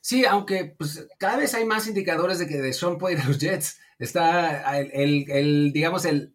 [0.01, 3.39] Sí, aunque pues, cada vez hay más indicadores de que Deshaun puede ir a los
[3.39, 3.81] Jets.
[3.99, 6.35] Está el, el digamos, el,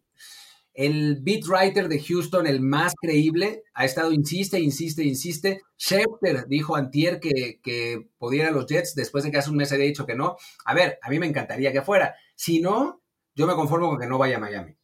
[0.76, 5.62] el beat writer de Houston, el más creíble, ha estado, insiste, insiste, insiste.
[5.78, 9.86] Schefter dijo antier que, que podía los Jets después de que hace un mes había
[9.86, 10.36] dicho que no.
[10.66, 12.14] A ver, a mí me encantaría que fuera.
[12.34, 13.02] Si no,
[13.34, 14.76] yo me conformo con que no vaya a Miami.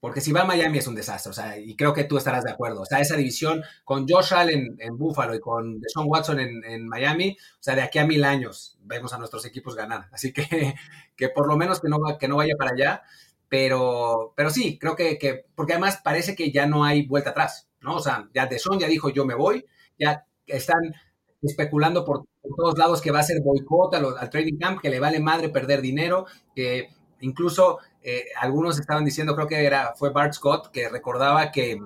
[0.00, 2.42] Porque si va a Miami es un desastre, o sea, y creo que tú estarás
[2.44, 2.80] de acuerdo.
[2.80, 6.88] O sea, esa división con Josh Allen en Buffalo y con Deshaun Watson en, en,
[6.88, 10.08] Miami, o sea, de aquí a mil años vemos a nuestros equipos ganar.
[10.10, 10.74] Así que,
[11.16, 13.02] que por lo menos que no, que no vaya para allá.
[13.50, 17.68] Pero, pero sí, creo que, que, porque además parece que ya no hay vuelta atrás,
[17.80, 17.96] ¿no?
[17.96, 19.66] O sea, ya Son ya dijo yo me voy,
[19.98, 20.94] ya están
[21.42, 25.00] especulando por, todos lados que va a ser boicot al, al, trading camp, que le
[25.00, 30.32] vale madre perder dinero, que incluso eh, algunos estaban diciendo, creo que era, fue Bart
[30.32, 31.78] Scott, que recordaba que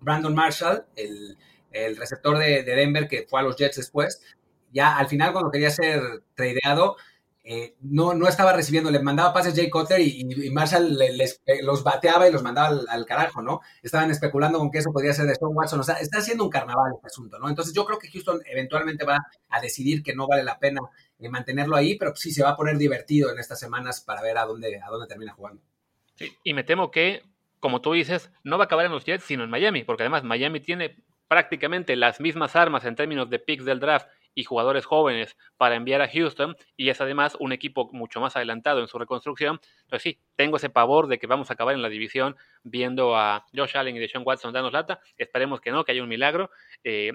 [0.00, 1.38] Brandon Marshall, el,
[1.70, 4.20] el receptor de Denver, que fue a los Jets después,
[4.72, 6.00] ya al final cuando quería ser
[6.34, 6.96] tradeado,
[7.44, 11.42] eh, no, no estaba recibiendo, le mandaba pases Jay Cutler y, y Marshall le, les,
[11.62, 13.60] los bateaba y los mandaba al, carajo, ¿no?
[13.82, 16.50] Estaban especulando con que eso podría ser de Stone Watson, o sea, está haciendo un
[16.50, 17.48] carnaval este asunto, ¿no?
[17.48, 20.82] Entonces yo creo que Houston eventualmente va a decidir que no vale la pena
[21.18, 24.38] eh, mantenerlo ahí, pero sí se va a poner divertido en estas semanas para ver
[24.38, 25.62] a dónde, a dónde termina jugando.
[26.14, 27.24] Sí, y me temo que,
[27.58, 30.22] como tú dices, no va a acabar en los Jets, sino en Miami, porque además
[30.22, 35.36] Miami tiene prácticamente las mismas armas en términos de picks del draft y jugadores jóvenes
[35.56, 39.60] para enviar a Houston y es además un equipo mucho más adelantado en su reconstrucción.
[39.82, 43.46] Entonces sí, tengo ese pavor de que vamos a acabar en la división viendo a
[43.54, 45.00] Josh Allen y de Sean Watson darnos lata.
[45.16, 46.50] Esperemos que no, que haya un milagro.
[46.84, 47.12] Eh,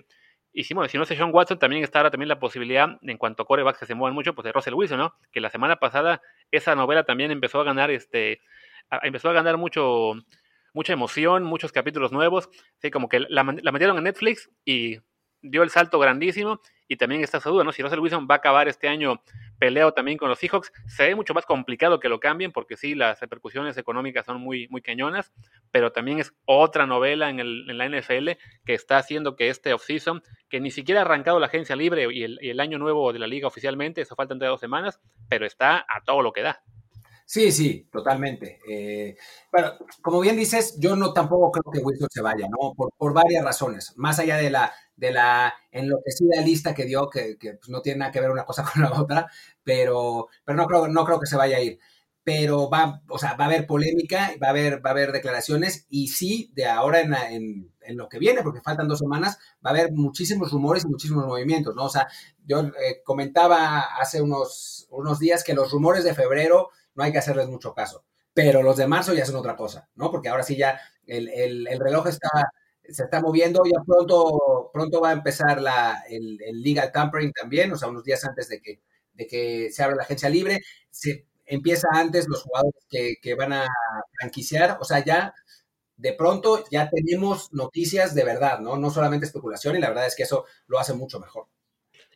[0.54, 3.18] y si, bueno, si no es Sean Watson, también está ahora también la posibilidad, en
[3.18, 5.14] cuanto a corebacks que se mueven mucho, pues de Russell Wilson, ¿no?
[5.32, 8.42] Que la semana pasada esa novela también empezó a ganar, este,
[9.04, 10.14] empezó a ganar mucho,
[10.74, 12.50] mucha emoción, muchos capítulos nuevos.
[12.80, 14.98] Así como que la metieron en Netflix y
[15.50, 17.72] dio el salto grandísimo y también está esa duda, ¿no?
[17.72, 19.22] Si Russell Wilson va a acabar este año
[19.60, 22.96] peleado también con los Seahawks, se ve mucho más complicado que lo cambien porque sí,
[22.96, 25.34] las repercusiones económicas son muy, muy cañonas,
[25.72, 28.32] pero también es otra novela en, el, en la NFL
[28.66, 32.24] que está haciendo que este offseason, que ni siquiera ha arrancado la agencia libre y
[32.24, 35.86] el, el año nuevo de la liga oficialmente, eso falta entre dos semanas, pero está
[35.90, 36.62] a todo lo que da.
[37.30, 38.62] Sí, sí, totalmente.
[38.70, 39.18] Eh,
[39.52, 42.74] bueno, como bien dices, yo no tampoco creo que Wilson se vaya, ¿no?
[42.74, 43.92] Por, varias razones.
[43.98, 48.00] Más allá de la, de la enloquecida lista que dio, que, que pues no tiene
[48.00, 49.30] nada que ver una cosa con la otra,
[49.62, 51.80] pero, pero no, creo, no creo que se vaya a ir.
[52.24, 55.86] Pero va, o sea, va a haber polémica, va a haber, va a haber declaraciones
[55.90, 59.72] y sí, de ahora en, en, en, lo que viene, porque faltan dos semanas, va
[59.72, 61.86] a haber muchísimos rumores y muchísimos movimientos, ¿no?
[61.86, 62.08] O sea,
[62.46, 67.20] yo eh, comentaba hace unos, unos días que los rumores de febrero no hay que
[67.20, 68.06] hacerles mucho caso.
[68.34, 70.12] Pero los de marzo ya son otra cosa, ¿no?
[70.12, 72.30] Porque ahora sí ya el, el, el reloj está,
[72.88, 77.72] se está moviendo, ya pronto, pronto va a empezar la, el, el legal tampering también,
[77.74, 78.82] o sea, unos días antes de que,
[79.14, 80.60] de que se abra la agencia libre.
[80.90, 83.68] Se empieza antes los jugadores que, que van a
[84.20, 85.34] franquiciar, o sea, ya
[85.98, 88.78] de pronto ya tenemos noticias de verdad, ¿no?
[88.78, 91.48] No solamente especulación, y la verdad es que eso lo hace mucho mejor.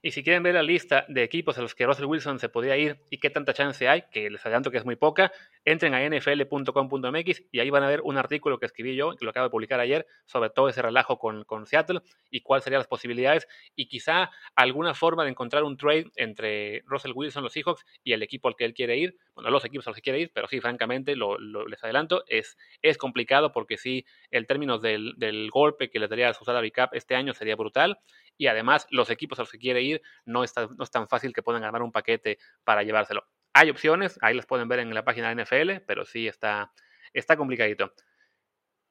[0.03, 2.75] Y si quieren ver la lista de equipos a los que Russell Wilson se podía
[2.75, 5.31] ir y qué tanta chance hay, que les adelanto que es muy poca,
[5.63, 9.29] entren a nfl.com.mx y ahí van a ver un artículo que escribí yo, que lo
[9.29, 12.87] acabo de publicar ayer, sobre todo ese relajo con, con Seattle y cuáles serían las
[12.87, 18.13] posibilidades y quizá alguna forma de encontrar un trade entre Russell Wilson, los Seahawks, y
[18.13, 19.15] el equipo al que él quiere ir.
[19.35, 22.57] Bueno, los equipos a los que quiere ir, pero sí, francamente, lo, les adelanto, es,
[22.81, 26.71] es complicado porque sí, el término del, del golpe que les daría a su salary
[26.71, 27.99] cap este año sería brutal
[28.37, 31.33] y además los equipos a los que quiere ir no, está, no es tan fácil
[31.33, 33.25] que puedan ganar un paquete para llevárselo.
[33.53, 36.71] Hay opciones, ahí las pueden ver en la página de NFL, pero sí está,
[37.13, 37.93] está complicadito.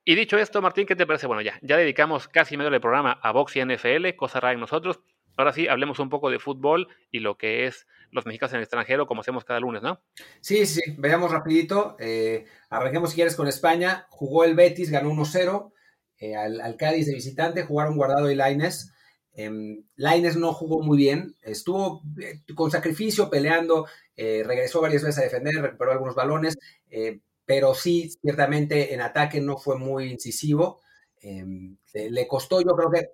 [0.05, 1.27] Y dicho esto, Martín, ¿qué te parece?
[1.27, 4.61] Bueno, ya, ya dedicamos casi medio del programa a box y NFL, cosa rara en
[4.61, 5.01] nosotros.
[5.37, 8.63] Ahora sí, hablemos un poco de fútbol y lo que es los mexicanos en el
[8.65, 10.03] extranjero, como hacemos cada lunes, ¿no?
[10.41, 11.97] Sí, sí, veamos rapidito.
[11.99, 14.07] Eh, arranquemos si quieres con España.
[14.11, 15.73] Jugó el Betis, ganó 1-0
[16.19, 18.93] eh, al, Cádiz de visitante, jugaron Guardado y Laines.
[19.33, 19.51] Eh,
[19.97, 25.25] Laines no jugó muy bien, estuvo eh, con sacrificio peleando, eh, regresó varias veces a
[25.25, 26.59] defender, recuperó algunos balones,
[26.91, 30.81] eh, pero sí, ciertamente en ataque no fue muy incisivo.
[31.23, 33.11] Em, le costó, yo creo que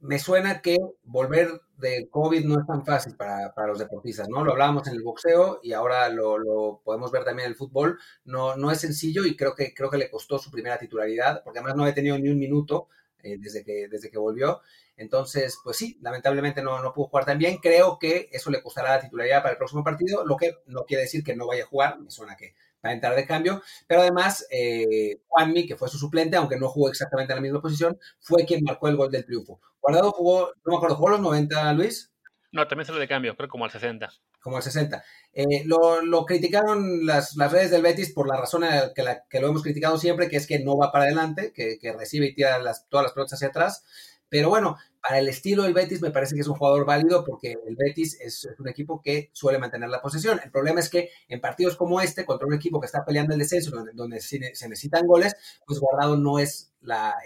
[0.00, 4.44] me suena que volver de COVID no es tan fácil para, para los deportistas, ¿no?
[4.44, 7.98] Lo hablábamos en el boxeo y ahora lo, lo, podemos ver también en el fútbol.
[8.24, 11.60] No, no es sencillo y creo que, creo que le costó su primera titularidad, porque
[11.60, 12.88] además no había tenido ni un minuto
[13.22, 14.60] eh, desde, que, desde que volvió.
[14.96, 17.58] Entonces, pues sí, lamentablemente no, no pudo jugar tan bien.
[17.58, 21.02] Creo que eso le costará la titularidad para el próximo partido, lo que no quiere
[21.02, 22.54] decir que no vaya a jugar, me suena que
[22.84, 26.68] va a entrar de cambio, pero además eh, Juanmi, que fue su suplente, aunque no
[26.68, 29.60] jugó exactamente en la misma posición, fue quien marcó el gol del triunfo.
[29.80, 32.12] Guardado jugó, no me acuerdo, ¿jugó los 90, Luis?
[32.50, 34.10] No, también salió de cambio, creo como al 60.
[34.42, 35.02] Como al 60.
[35.34, 39.96] Eh, lo, criticaron las, las, redes del Betis por la razón que, lo hemos criticado
[39.96, 43.34] siempre, que es que no va para adelante, que, recibe y tira todas las pelotas
[43.34, 43.84] hacia atrás.
[44.28, 47.54] Pero bueno, para el estilo del Betis me parece que es un jugador válido porque
[47.66, 50.40] el Betis es, un equipo que suele mantener la posesión.
[50.42, 53.40] El problema es que en partidos como este, contra un equipo que está peleando el
[53.40, 55.34] descenso, donde, se, necesitan goles,
[55.66, 56.72] pues Guardado no es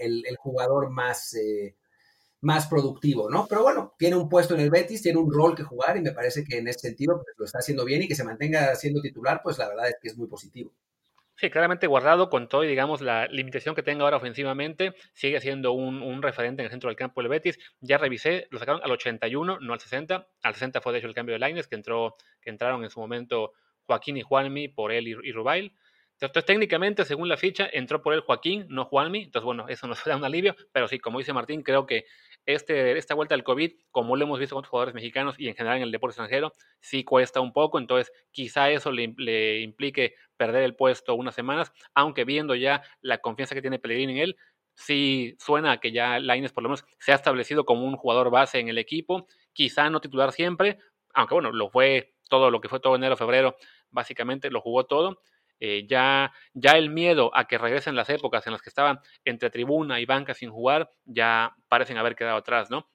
[0.01, 1.77] el, el, jugador más, eh,
[2.40, 3.46] más productivo, ¿no?
[3.49, 6.12] Pero bueno, tiene un puesto en el Betis, tiene un rol que jugar y me
[6.12, 9.01] parece que en ese sentido pues, lo está haciendo bien y que se mantenga siendo
[9.01, 10.72] titular, pues la verdad es que es muy positivo.
[11.38, 15.72] Sí, claramente guardado con todo y digamos la limitación que tenga ahora ofensivamente, sigue siendo
[15.72, 17.59] un, referente en el centro del campo del Betis.
[17.81, 20.29] Ya revisé, lo sacaron al 81, no al 60.
[20.42, 23.01] Al 60 fue de hecho el cambio de Lines, que entró, que entraron en su
[23.01, 25.75] momento Joaquín y Juanmi por él y, y Rubail.
[26.21, 29.25] Entonces, técnicamente, según la ficha, entró por él Joaquín, no Juanmi.
[29.25, 30.57] Entonces, bueno, eso nos da un alivio.
[30.73, 32.07] Pero sí, como dice Martín, creo que
[32.47, 35.55] este, esta vuelta al COVID, como lo hemos visto con otros jugadores mexicanos y en
[35.55, 37.79] general en el deporte extranjero, sí cuesta un poco.
[37.79, 43.19] Entonces, quizá eso le, le implique perder el puesto unas semanas, aunque viendo ya la
[43.19, 44.37] confianza que tiene Pellegrini en él,
[44.75, 48.31] sí suena a que ya Laines por lo menos se ha establecido como un jugador
[48.31, 50.79] base en el equipo, quizá no titular siempre,
[51.15, 53.57] aunque bueno, lo fue todo lo que fue todo enero, febrero,
[53.91, 55.21] básicamente lo jugó todo.
[55.61, 59.51] Eh, ya, ya el miedo a que regresen las épocas en las que estaban entre
[59.51, 62.88] tribuna y banca sin jugar, ya parecen haber quedado atrás, ¿no?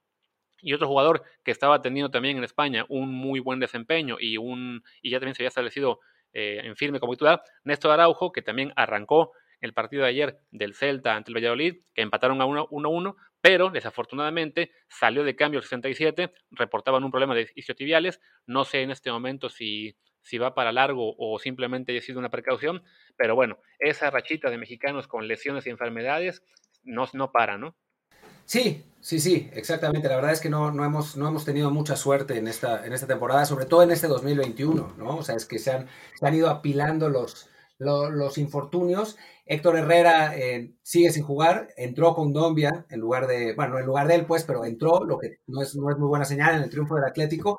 [0.62, 4.84] Y otro jugador que estaba teniendo también en España un muy buen desempeño y, un,
[5.02, 6.00] y ya también se había establecido
[6.34, 10.74] eh, en firme como titular, Néstor Araujo, que también arrancó el partido de ayer del
[10.76, 16.34] Celta ante el Valladolid, que empataron a 1-1, pero desafortunadamente salió de cambio el 67,
[16.52, 21.16] reportaban un problema de isquiotibiales, no sé en este momento si, si va para largo
[21.18, 22.84] o simplemente ha sido una precaución,
[23.18, 26.44] pero bueno, esa rachita de mexicanos con lesiones y enfermedades
[26.84, 27.76] no, no para, ¿no?
[28.46, 30.10] Sí, sí, sí, exactamente.
[30.10, 32.94] La verdad es que no, no, hemos, no hemos tenido mucha suerte en esta, en
[32.94, 35.18] esta temporada, sobre todo en este 2021, ¿no?
[35.18, 35.88] O sea, es que se han,
[36.20, 39.18] se han ido apilando los, los, los infortunios.
[39.46, 44.08] Héctor Herrera eh, sigue sin jugar, entró con Dombia en lugar de, bueno, en lugar
[44.08, 46.64] de él, pues, pero entró, lo que no es, no es muy buena señal en
[46.64, 47.58] el triunfo del Atlético.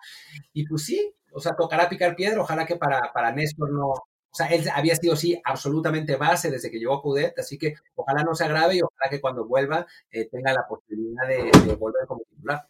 [0.53, 3.95] Y pues sí, o sea, tocará picar piedra, ojalá que para, para Néstor no,
[4.33, 7.75] o sea, él había sido, sí, absolutamente base desde que llegó a Coudet, así que
[7.95, 12.07] ojalá no se agrave y ojalá que cuando vuelva eh, tenga la posibilidad de, volver
[12.07, 12.67] como titular.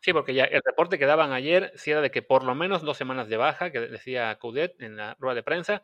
[0.00, 2.82] Sí, porque ya el reporte que daban ayer sí era de que por lo menos
[2.82, 5.82] dos semanas de baja, que decía Coudet en la rueda de prensa.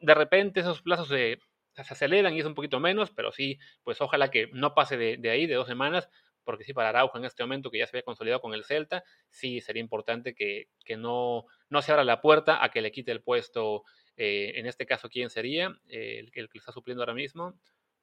[0.00, 1.38] De repente esos plazos se,
[1.76, 5.46] aceleran y es un poquito menos, pero sí, pues ojalá que no pase de ahí,
[5.46, 6.08] de dos semanas,
[6.44, 9.04] porque sí, para Araujo en este momento que ya se había consolidado con el Celta,
[9.30, 13.12] sí sería importante que, que no, no se abra la puerta a que le quite
[13.12, 13.84] el puesto
[14.16, 17.54] eh, en este caso, ¿quién sería eh, el, el, que le está supliendo ahora mismo?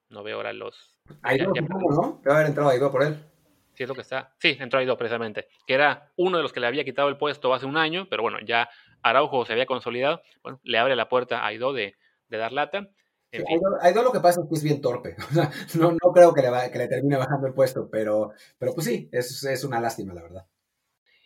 [0.10, 0.97] No veo ahora los...
[1.23, 2.19] Ya, ya, ¿no?
[2.23, 3.17] Debe haber entrado Aido por él.
[3.73, 4.34] Sí, es lo que está.
[4.39, 7.54] Sí, entró Aido precisamente, que era uno de los que le había quitado el puesto
[7.54, 8.69] hace un año, pero bueno, ya
[9.04, 10.21] Araujo se había consolidado.
[10.41, 11.95] Bueno, le abre la puerta a Aido de,
[12.28, 12.89] de dar lata.
[13.32, 15.15] Sí, Aido, Aido, lo que pasa es que es bien torpe.
[15.80, 18.88] No, no creo que le, va, que le termine bajando el puesto, pero, pero pues
[18.88, 20.46] sí, es, es una lástima, la verdad.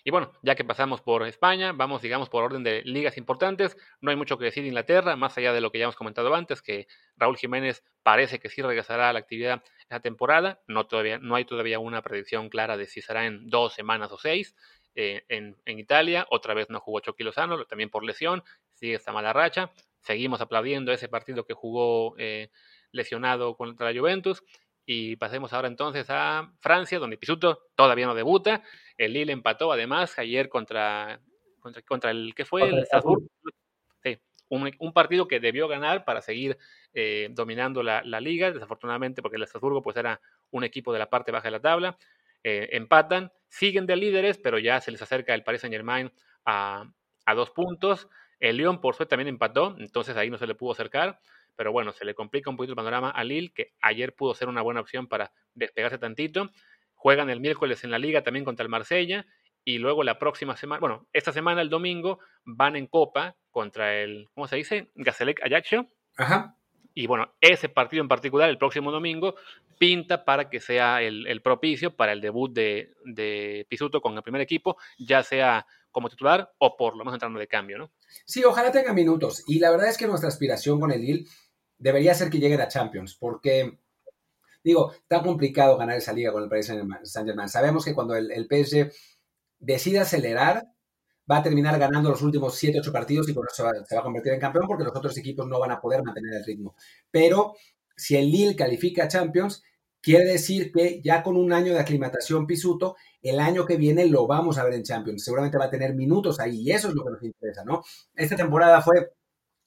[0.05, 3.77] Y bueno, ya que pasamos por España, vamos, digamos, por orden de ligas importantes.
[4.01, 6.35] No hay mucho que decir de Inglaterra, más allá de lo que ya hemos comentado
[6.35, 10.61] antes, que Raúl Jiménez parece que sí regresará a la actividad esta temporada.
[10.67, 14.17] No, todavía, no hay todavía una predicción clara de si será en dos semanas o
[14.17, 14.55] seis.
[14.95, 19.31] Eh, en, Italia, otra vez no jugó Chucky Lozano, también por lesión, sigue esta mala
[19.31, 19.71] racha.
[20.03, 22.49] Seguimos aplaudiendo ese partido que jugó eh,
[22.91, 24.43] lesionado contra la Juventus.
[24.85, 28.63] Y pasemos ahora entonces a Francia, donde Pisuto todavía no debuta.
[28.97, 31.21] El Lille empató además ayer contra,
[31.87, 33.23] contra, el que fue el Strasbourg.
[34.03, 36.57] Sí, un, partido que debió ganar para seguir
[36.93, 40.19] eh, dominando la, liga, desafortunadamente porque el Estrasburgo pues era
[40.51, 41.97] un equipo de la parte baja de la tabla.
[42.43, 46.11] Eh, empatan, siguen de líderes, pero ya se les acerca el Paris Saint Germain
[46.43, 46.91] a,
[47.25, 48.09] a dos puntos.
[48.43, 51.17] El Lyon por suerte también empató, entonces ahí no se le pudo acercar.
[51.55, 54.49] Pero bueno, se le complica un poquito el panorama a Lille, que ayer pudo ser
[54.49, 56.49] una buena opción para despegarse tantito.
[56.93, 59.25] Juegan el miércoles en la liga también contra el Marsella.
[59.63, 64.27] Y luego la próxima semana, bueno, esta semana, el domingo, van en Copa contra el,
[64.33, 64.91] ¿cómo se dice?
[64.95, 65.87] Gazelec Ajaccio.
[66.17, 66.57] Ajá.
[66.93, 69.35] Y bueno, ese partido en particular, el próximo domingo,
[69.79, 74.41] pinta para que sea el, propicio para el debut de, de, Pisuto con el primer
[74.41, 77.91] equipo, ya sea como titular o por lo menos entrando de cambio, ¿no?
[78.25, 79.43] Sí, ojalá tenga minutos.
[79.47, 81.25] Y la verdad es que nuestra aspiración con el Lille
[81.77, 83.79] debería ser que llegue a Champions, porque,
[84.63, 86.65] digo, está complicado ganar esa liga con el Paris
[87.03, 87.47] Saint-Germain.
[87.47, 88.91] Sabemos que cuando el, el, PSG
[89.59, 90.67] decide acelerar,
[91.29, 94.03] va a terminar ganando los últimos 7, 8 partidos y por eso se va, a
[94.03, 96.75] convertir en campeón porque los otros equipos no van a poder mantener el ritmo.
[97.11, 97.53] Pero
[97.95, 99.63] si el Lille califica a Champions,
[100.03, 104.27] quiere decir que ya con un año de aclimatación Pisuto, el año que viene lo
[104.27, 105.23] vamos a ver en Champions.
[105.23, 107.83] Seguramente va a tener minutos ahí y eso es lo que nos interesa, ¿no?
[108.13, 109.13] Esta temporada fue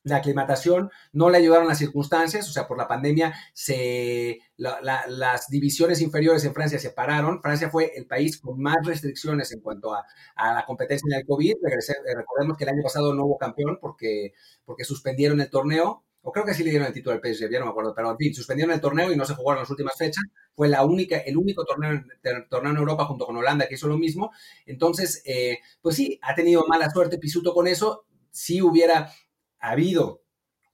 [0.06, 6.00] la aclimatación, no le ayudaron las circunstancias, o sea, por la pandemia se, las divisiones
[6.00, 7.42] inferiores en Francia se pararon.
[7.42, 10.04] Francia fue el país con más restricciones en cuanto a,
[10.36, 11.54] la competencia en el COVID.
[11.54, 14.32] Eh, recordemos que el año pasado no hubo campeón porque,
[14.64, 17.60] porque suspendieron el torneo, o creo que sí le dieron el título al PSG, ya
[17.60, 19.96] no me acuerdo, pero en fin, suspendieron el torneo y no se jugaron las últimas
[19.96, 20.24] fechas.
[20.56, 22.02] Fue la única, el único torneo,
[22.50, 24.32] torneo en Europa junto con Holanda que hizo lo mismo.
[24.66, 28.06] Entonces, eh, pues sí, ha tenido mala suerte Pisuto con eso.
[28.32, 29.12] Si hubiera
[29.60, 30.24] habido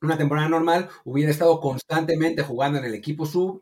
[0.01, 3.61] una temporada normal, hubiera estado constantemente jugando en el equipo sub,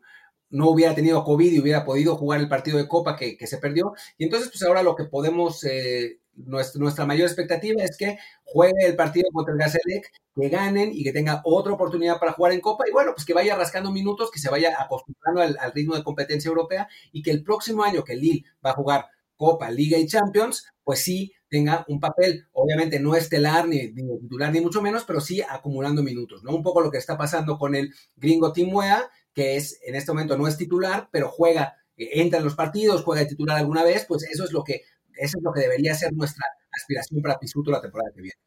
[0.49, 3.91] no hubiera tenido COVID y hubiera podido jugar el partido de Copa que, se perdió.
[4.17, 8.95] Y entonces, pues ahora lo que podemos, eh, nuestra, mayor expectativa es que juegue el
[8.95, 12.85] partido contra el Gazelec, que ganen y que tenga otra oportunidad para jugar en Copa.
[12.87, 16.49] Y bueno, pues que vaya rascando minutos, que se vaya acostumbrando al, ritmo de competencia
[16.49, 20.65] europea y que el próximo año que Lille va a jugar Copa, Liga y Champions,
[20.83, 25.41] pues sí tenga un papel, obviamente no estelar ni, titular ni mucho menos, pero sí
[25.41, 26.55] acumulando minutos, ¿no?
[26.55, 28.71] Un poco lo que está pasando con el gringo Tim
[29.33, 33.03] que es en este momento no es titular, pero juega, eh, entra en los partidos,
[33.03, 34.83] juega de titular alguna vez, pues eso es lo que,
[35.17, 38.39] eso es lo que debería ser nuestra aspiración para Pisuto la temporada que viene.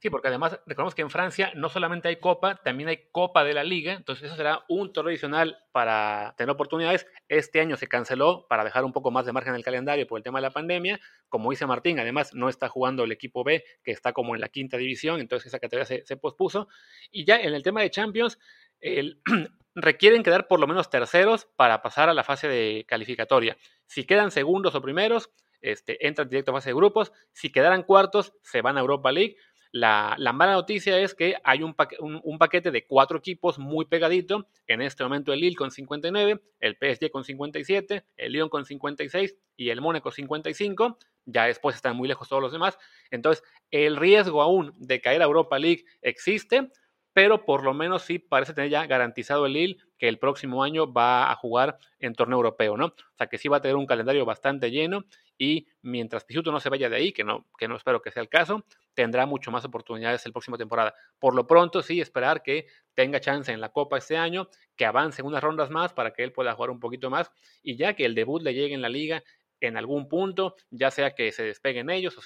[0.00, 3.52] Sí, porque además recordemos que en Francia no solamente hay Copa, también hay Copa de
[3.52, 7.08] la Liga, entonces eso será un torneo adicional para tener oportunidades.
[7.26, 10.18] Este año se canceló para dejar un poco más de margen en el calendario por
[10.18, 11.00] el tema de la pandemia.
[11.28, 14.48] Como dice Martín, además no está jugando el equipo B, que está como en la
[14.48, 16.68] quinta división, entonces esa categoría se, pospuso.
[17.10, 18.38] Y ya en el tema de Champions,
[19.74, 23.56] requieren quedar por lo menos terceros para pasar a la fase de calificatoria.
[23.86, 27.12] Si quedan segundos o primeros, este, entran directo a fase de grupos.
[27.32, 29.36] Si quedaran cuartos, se van a Europa League.
[29.70, 34.48] La, mala noticia es que hay un, paquete de cuatro equipos muy pegadito.
[34.66, 39.36] En este momento el Lille con 59, el PSG con 57, el Lyon con 56
[39.56, 40.98] y el Mónaco 55.
[41.26, 42.78] Ya después están muy lejos todos los demás.
[43.10, 46.70] Entonces, el riesgo aún de caer a Europa League existe,
[47.18, 50.92] pero por lo menos sí parece tener ya garantizado el Lille que el próximo año
[50.92, 52.86] va a jugar en torneo europeo, ¿no?
[52.86, 55.04] O sea que sí va a tener un calendario bastante lleno
[55.36, 58.22] y mientras Pisuto no se vaya de ahí, que no, que no espero que sea
[58.22, 60.94] el caso, tendrá mucho más oportunidades el próximo temporada.
[61.18, 65.20] Por lo pronto, sí, esperar que tenga chance en la Copa este año, que avance
[65.20, 67.32] unas rondas más para que él pueda jugar un poquito más
[67.64, 69.24] y ya que el debut le llegue en la liga
[69.58, 72.20] en algún punto, ya sea que se despeguen ellos o,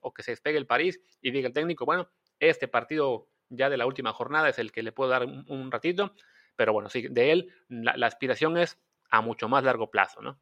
[0.00, 3.76] o que se despegue el París y diga el técnico, bueno, este partido ya de
[3.76, 6.14] la última jornada es el que le puedo dar un, ratito,
[6.56, 8.78] pero bueno, sí, de él la, aspiración es
[9.10, 10.40] a mucho más largo plazo, ¿no?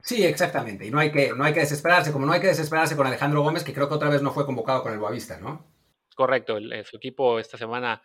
[0.00, 0.86] Sí, exactamente.
[0.86, 3.42] Y no hay, que, no hay que desesperarse, como no hay que desesperarse con Alejandro
[3.42, 5.64] Gómez, que creo que otra vez no fue convocado con el Boavista, ¿no?
[6.16, 6.56] Correcto.
[6.56, 8.02] El, su equipo esta semana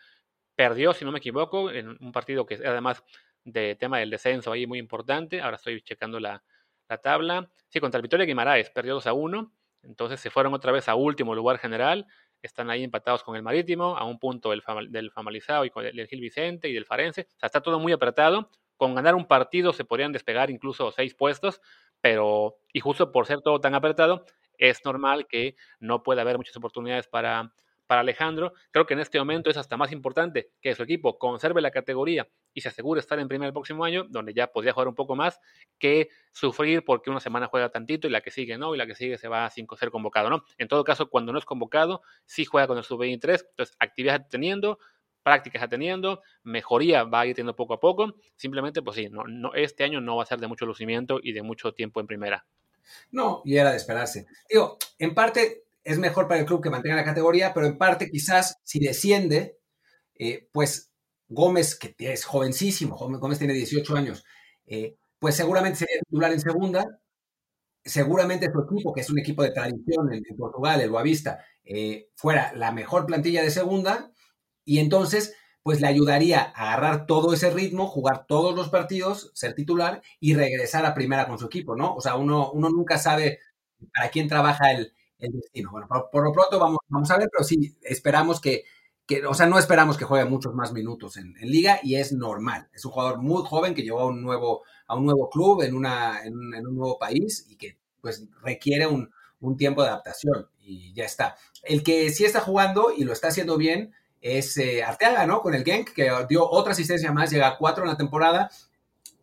[0.56, 3.04] perdió, si no me equivoco, en un partido que además
[3.44, 5.42] de tema del descenso ahí muy importante.
[5.42, 6.44] Ahora estoy checando la,
[6.90, 7.50] la tabla.
[7.70, 9.54] Sí, contra el Victoria Guimaraes perdió 2 a 1.
[9.84, 12.08] Entonces se fueron otra vez a último lugar general
[12.42, 16.08] están ahí empatados con el Marítimo, a un punto del, del Famalizado y con el,
[16.08, 17.28] Gil Vicente y del Farense.
[17.36, 18.50] O sea, está todo muy apretado.
[18.76, 21.62] Con ganar un partido se podrían despegar incluso seis puestos,
[22.00, 24.26] pero, y justo por ser todo tan apretado,
[24.58, 27.54] es normal que no pueda haber muchas oportunidades para,
[27.88, 28.54] para Alejandro.
[28.72, 32.28] Creo que en este momento es hasta más importante que su equipo conserve la categoría
[32.54, 35.16] y se asegure estar en primer el próximo año, donde ya podría jugar un poco
[35.16, 35.40] más,
[35.80, 38.96] que sufrir porque una semana juega tantito y la que sigue no, y la que
[38.96, 40.44] sigue se va sin ser convocado, ¿no?
[40.58, 44.80] En todo caso, cuando no es convocado, sí juega con el sub-23, entonces actividad teniendo,
[45.24, 49.24] prácticas está teniendo, mejoría va a ir teniendo poco a poco, simplemente pues sí, no,
[49.28, 52.08] no, este año no va a ser de mucho lucimiento y de mucho tiempo en
[52.08, 52.46] primera.
[53.12, 54.26] No, y era de esperarse.
[54.50, 58.10] Digo, en parte es mejor para el club que mantenga la categoría, pero en parte
[58.10, 59.58] quizás si desciende,
[60.16, 60.92] eh, pues
[61.30, 64.26] Gómez, que es jovencísimo, Gómez tiene 18 años,
[64.66, 67.00] eh, pues seguramente sería titular en segunda,
[67.86, 72.52] seguramente su equipo, que es un equipo de tradición en, Portugal, el Boavista, eh, fuera
[72.54, 74.12] la mejor plantilla de segunda,
[74.66, 79.56] y entonces, pues le ayudaría a agarrar todo ese ritmo, jugar todos los partidos, ser
[79.56, 81.96] titular y regresar a primera con su equipo, ¿no?
[81.96, 83.40] O sea, uno, uno nunca sabe
[83.94, 85.72] para quién trabaja el, destino.
[85.72, 88.64] Bueno, por, lo pronto vamos, vamos a ver, pero sí, esperamos que,
[89.06, 92.70] que, o sea, no esperamos que juegue muchos más minutos en, liga y es normal.
[92.74, 95.76] Es un jugador muy joven que llegó a un nuevo, a un nuevo club en,
[95.76, 99.10] una, en, un, en un nuevo país y que pues requiere un,
[99.40, 101.36] un tiempo de adaptación y ya está.
[101.64, 105.42] El que sí está jugando y lo está haciendo bien es eh, Arteaga, ¿no?
[105.42, 108.50] Con el Genk, que dio otra asistencia más, llega a cuatro en la temporada,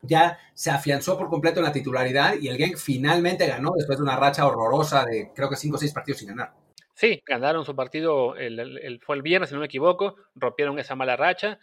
[0.07, 4.05] ya se afianzó por completo en la titularidad y el Genk finalmente ganó después de
[4.05, 6.53] una racha horrorosa de creo que cinco o seis partidos sin ganar.
[6.95, 11.17] Sí, ganaron su partido, el, fue el viernes, si no me equivoco, rompieron esa mala
[11.17, 11.59] racha.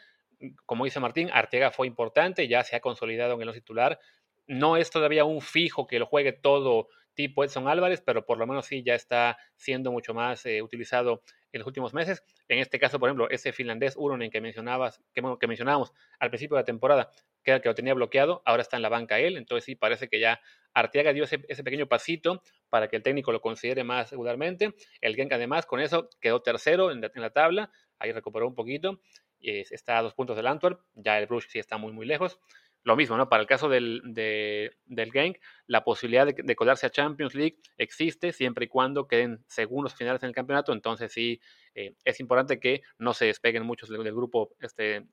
[0.65, 3.99] Como dice Martín, Arteaga fue importante, ya se ha consolidado en el titular.
[4.47, 8.47] No es todavía un fijo que lo juegue todo tipo Edson Álvarez, pero por lo
[8.47, 12.23] menos sí ya está siendo mucho más eh, utilizado en los últimos meses.
[12.47, 16.55] En este caso, por ejemplo, ese finlandés Uronen que mencionabas, que, que mencionábamos al principio
[16.55, 17.11] de la temporada,
[17.43, 20.19] que que lo tenía bloqueado, ahora está en la banca él, entonces sí parece que
[20.19, 20.39] ya
[20.73, 24.73] Arteaga dio ese, pequeño pasito para que el técnico lo considere más regularmente.
[25.01, 29.01] El Genk además con eso quedó tercero en la, tabla, ahí recuperó un poquito,
[29.39, 32.39] y está a dos puntos del Antwerp, ya el Bruges sí está muy muy lejos.
[32.83, 33.29] Lo mismo, ¿no?
[33.29, 35.37] Para el caso del, del Genk,
[35.67, 40.29] la posibilidad de, colarse a Champions League existe siempre y cuando queden segundos finales en
[40.29, 40.73] el campeonato.
[40.73, 41.39] Entonces sí,
[41.75, 45.05] eh, es importante que no se despeguen muchos del, grupo este,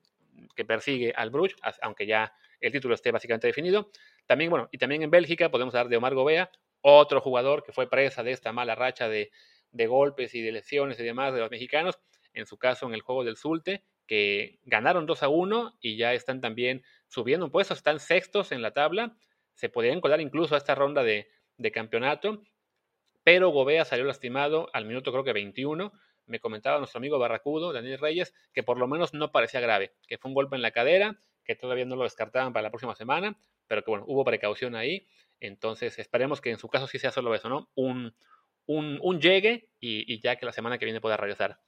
[0.55, 3.89] que persigue al Bruges, aunque ya el título esté básicamente definido.
[4.25, 7.89] También, bueno, y también en Bélgica podemos hablar de Omar Gobea, otro jugador que fue
[7.89, 9.31] presa de esta mala racha de,
[9.71, 11.99] de golpes y de lesiones y demás de los mexicanos,
[12.33, 16.13] en su caso en el juego del Zulte, que ganaron 2 a 1 y ya
[16.13, 19.15] están también subiendo un puesto, están sextos en la tabla,
[19.53, 21.27] se podrían colar incluso a esta ronda de,
[21.73, 22.41] campeonato,
[23.23, 25.91] pero Gobea salió lastimado al minuto creo que 21.
[26.29, 30.19] Me comentaba nuestro amigo Barracudo, Daniel Reyes, que por lo menos no parecía grave, que
[30.19, 33.37] fue un golpe en la cadera, que todavía no lo descartaban para la próxima semana,
[33.67, 35.07] pero que bueno, hubo precaución ahí.
[35.39, 37.71] Entonces esperemos que en su caso sí sea solo eso, ¿no?
[37.73, 38.15] Un,
[38.67, 41.59] un, llegue y, y ya que la semana que viene pueda regresar.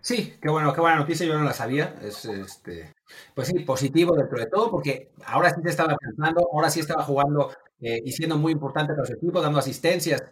[0.00, 1.96] Sí, qué bueno, qué buena noticia, yo no la sabía.
[2.02, 2.94] Es este,
[3.34, 7.02] pues sí, positivo dentro de todo, porque ahora sí se estaba pensando, ahora sí estaba
[7.02, 10.22] jugando eh, y siendo muy importante para su equipo, dando asistencias.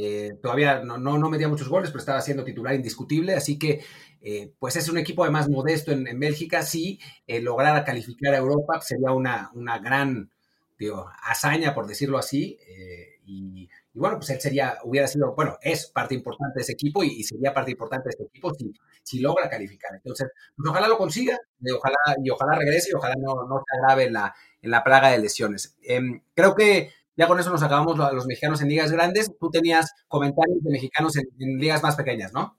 [0.00, 3.34] Eh, todavía no, no, no metía muchos goles, pero estaba siendo titular indiscutible.
[3.34, 3.82] Así que,
[4.20, 6.62] eh, pues es un equipo además modesto en, en Bélgica.
[6.62, 10.30] Si lograra calificar a Europa, sería una, una gran
[10.78, 12.58] digo, hazaña, por decirlo así.
[13.24, 17.02] y y bueno, pues él sería, hubiera sido, bueno, es parte importante de ese equipo
[17.02, 18.70] y, sería parte importante de ese equipo si,
[19.06, 19.94] si logra calificar.
[19.94, 23.78] Entonces, pues ojalá lo consiga y ojalá, y ojalá regrese y ojalá no, no se
[23.78, 25.78] agrave en la, en la plaga de lesiones.
[25.82, 29.32] Em, creo que ya con eso nos acabamos a los mexicanos en ligas grandes.
[29.38, 31.24] Tú tenías comentarios de mexicanos en,
[31.58, 32.58] ligas más pequeñas, ¿no?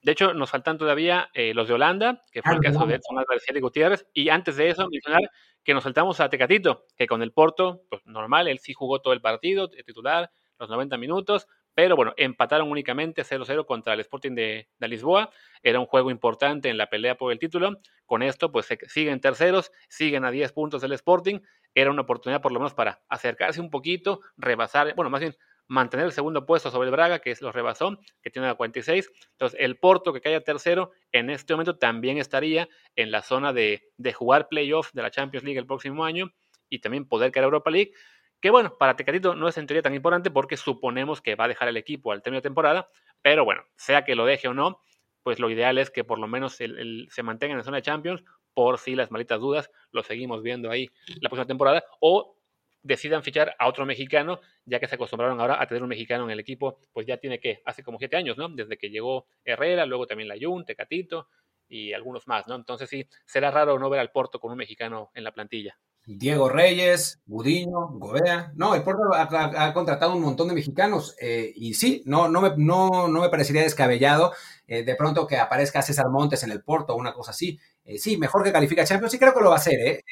[0.00, 2.94] De hecho, nos faltan todavía eh, los de Holanda, que fue el ah, caso de
[2.94, 4.06] Edson Álvarez y Gutiérrez.
[4.14, 5.28] Y antes de eso, mencionar
[5.64, 9.12] que nos saltamos a Tecatito, que con el Porto, pues normal, él sí jugó todo
[9.12, 10.30] el partido, titular,
[10.60, 15.30] los 90 minutos, pero bueno, empataron únicamente 0-0 contra el Sporting de, Lisboa.
[15.62, 17.78] Era un juego importante en la pelea por el título.
[18.04, 21.38] Con esto, pues siguen terceros, siguen a 10 puntos del Sporting.
[21.76, 25.36] Era una oportunidad por lo menos para acercarse un poquito, rebasar, bueno, más bien
[25.68, 29.12] mantener el segundo puesto sobre el Braga, que es lo rebasó, que tiene la 46.
[29.30, 33.92] Entonces, el Porto, que caiga tercero, en este momento también estaría en la zona de,
[33.98, 36.32] de jugar playoff de la Champions League el próximo año
[36.68, 37.92] y también poder caer a Europa League.
[38.40, 41.48] Que bueno, para Tecatito no es en teoría tan importante porque suponemos que va a
[41.48, 42.88] dejar el equipo al término de temporada,
[43.20, 44.80] pero bueno, sea que lo deje o no,
[45.22, 48.22] pues lo ideal es que por lo menos se mantenga en zona de Champions,
[48.54, 50.88] por si las malitas dudas lo seguimos viendo ahí
[51.20, 52.36] la próxima temporada, o
[52.82, 56.30] decidan fichar a otro mexicano, ya que se acostumbraron ahora a tener un mexicano en
[56.30, 58.48] el equipo, pues ya tiene que, hace como siete años, ¿no?
[58.48, 61.28] Desde que llegó Herrera, luego también Layun, Tecatito
[61.68, 62.54] y algunos más, ¿no?
[62.54, 65.78] Entonces sí, será raro no ver al Porto con un mexicano en la plantilla.
[66.16, 68.52] Diego Reyes, Budiño, Gobea.
[68.56, 72.52] No, el Porto ha, contratado un montón de mexicanos eh, y sí, no, no, me,
[72.56, 74.32] no, no me parecería descabellado
[74.66, 77.60] eh, de pronto que aparezca César Montes en el Porto o una cosa así.
[77.84, 80.02] Eh, sí, mejor que califica Champions, sí creo que lo va a hacer.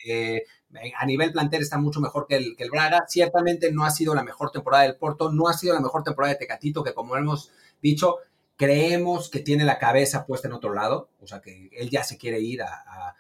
[0.99, 3.07] a nivel plantel está mucho mejor que el, que el Braga.
[3.09, 6.35] Ciertamente no ha sido la mejor temporada del Porto, no ha sido la mejor temporada
[6.35, 8.17] de Tecatito, que como hemos dicho,
[8.57, 12.19] creemos que tiene la cabeza puesta en otro lado, o sea que él ya se
[12.19, 13.15] quiere ir a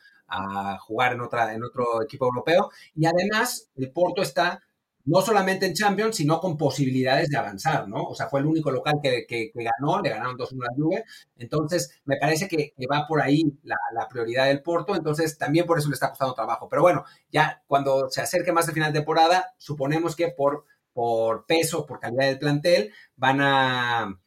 [0.80, 2.70] jugar en, otra, en otro equipo europeo.
[2.94, 4.60] Y además, el Porto está
[5.06, 8.02] no solamente en Champions, sino con posibilidades de avanzar, ¿no?
[8.04, 11.04] O sea, fue el único local que, que, ganó, le ganaron 2-1 a.
[11.38, 15.78] Entonces, me parece que, va por ahí la, la, prioridad del Porto, entonces también por
[15.78, 16.68] eso le está costando trabajo.
[16.68, 21.46] Pero bueno, ya cuando se acerque más el final de temporada, suponemos que por, por
[21.46, 24.18] peso, por calidad del plantel, van a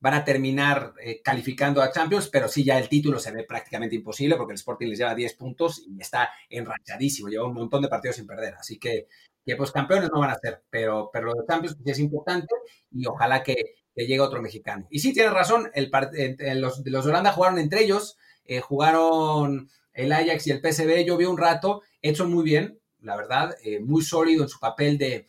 [0.00, 3.96] van a terminar eh, calificando a Champions, pero sí ya el título se ve prácticamente
[3.96, 7.88] imposible porque el Sporting les lleva 10 puntos y está enrachadísimo, lleva un montón de
[7.88, 9.08] partidos sin perder, así que,
[9.56, 12.54] pues campeones no van a ser, pero, pero lo de Champions es importante
[12.90, 13.56] y ojalá que,
[13.94, 14.86] llegue otro mexicano.
[14.90, 15.90] Y sí, tienes razón, el,
[16.60, 21.16] los, los de Holanda jugaron entre ellos, eh, jugaron el Ajax y el PSV, yo
[21.16, 25.26] vi un rato, hecho muy bien, la verdad, eh, muy sólido en su papel de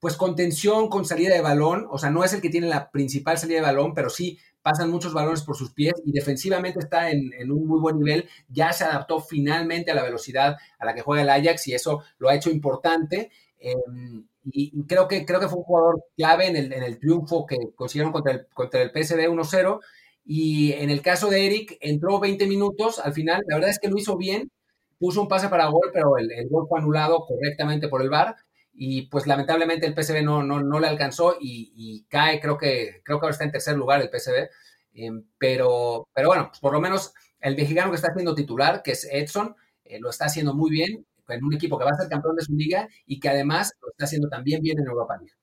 [0.00, 3.36] pues contención con salida de balón, o sea, no es el que tiene la principal
[3.36, 7.32] salida de balón, pero sí pasan muchos balones por sus pies y defensivamente está en,
[7.50, 11.22] un muy buen nivel, ya se adaptó finalmente a la velocidad a la que juega
[11.22, 13.30] el Ajax y eso lo ha hecho importante.
[13.58, 17.46] Em, y, creo que, creo que fue un jugador clave en el, en el triunfo
[17.46, 19.80] que consiguieron contra el, contra el PSV 1-0.
[20.24, 23.42] Y en el caso de Eric, entró 20 minutos al final.
[23.48, 24.50] La verdad es que lo hizo bien,
[24.98, 28.36] puso un pase para gol, pero el, el gol fue anulado correctamente por el VAR
[28.82, 33.20] y pues lamentablemente el PSV no, no, no le alcanzó y, cae, creo que, creo
[33.20, 34.48] que ahora está en tercer lugar el PSV,
[34.94, 38.92] em, pero, pero bueno, pues por lo menos el mexicano que está haciendo titular, que
[38.92, 39.54] es Edson,
[39.84, 42.42] eh, lo está haciendo muy bien en un equipo que va a ser campeón de
[42.42, 45.34] su liga y que además lo está haciendo también bien en Europa League.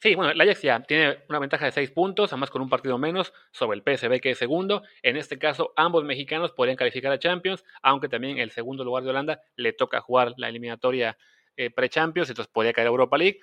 [0.00, 2.96] Sí, bueno, el Ajax ya tiene una ventaja de seis puntos, además con un partido
[2.96, 4.84] menos sobre el PSV que es segundo.
[5.02, 9.10] En este caso, ambos mexicanos podrían calificar a Champions, aunque también el segundo lugar de
[9.10, 11.18] Holanda le toca jugar la eliminatoria
[11.56, 13.40] eh, pre-Champions, entonces podría caer a Europa League.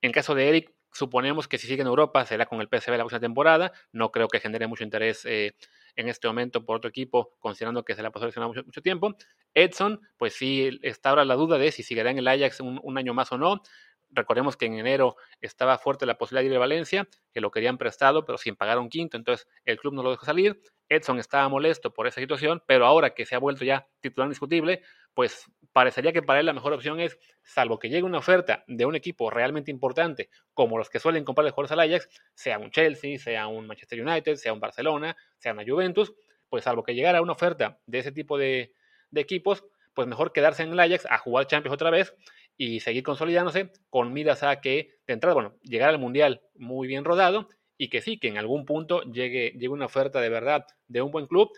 [0.00, 2.98] En caso de Eric, suponemos que si sigue en Europa será con el PSV la
[2.98, 3.72] próxima temporada.
[3.92, 5.54] No creo que genere mucho interés eh,
[5.96, 8.82] en este momento por otro equipo, considerando que se le ha pasado lesionado mucho, mucho,
[8.82, 9.14] tiempo.
[9.54, 13.14] Edson, pues sí, está ahora la duda de si seguirá en el Ajax un, año
[13.14, 13.62] más o no.
[14.10, 17.78] Recordemos que en enero estaba fuerte la posibilidad de ir a Valencia, que lo querían
[17.78, 20.60] prestado, pero sin pagar un quinto, entonces el club no lo dejó salir.
[20.88, 24.82] Edson estaba molesto por esa situación, pero ahora que se ha vuelto ya titular indiscutible,
[25.14, 28.84] pues parecería que para él la mejor opción es, salvo que llegue una oferta de
[28.86, 32.70] un equipo realmente importante, como los que suelen comprar los jugadores al Ajax, sea un
[32.70, 36.12] Chelsea, sea un Manchester United, sea un Barcelona, sea una Juventus,
[36.48, 38.74] pues salvo que llegara una oferta de ese tipo de,
[39.14, 42.14] equipos, pues mejor quedarse en el Ajax a jugar Champions otra vez
[42.56, 47.04] y seguir consolidándose con miras a que, de entrada, bueno, llegar al Mundial muy bien
[47.04, 51.02] rodado y que sí, que en algún punto llegue, llegue una oferta de verdad de
[51.02, 51.50] un buen club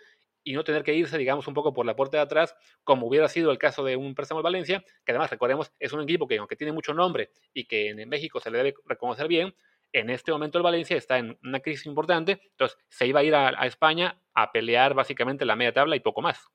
[0.44, 3.28] y no tener que irse, digamos, un poco por la puerta de atrás, como hubiera
[3.28, 6.56] sido el caso de un préstamo Valencia, que además, recordemos, es un equipo que, aunque
[6.56, 9.54] tiene mucho nombre y que en México se le debe reconocer bien,
[9.92, 13.34] en este momento el Valencia está en una crisis importante, entonces se iba a ir
[13.34, 16.50] a, a España a pelear básicamente la media tabla y poco más.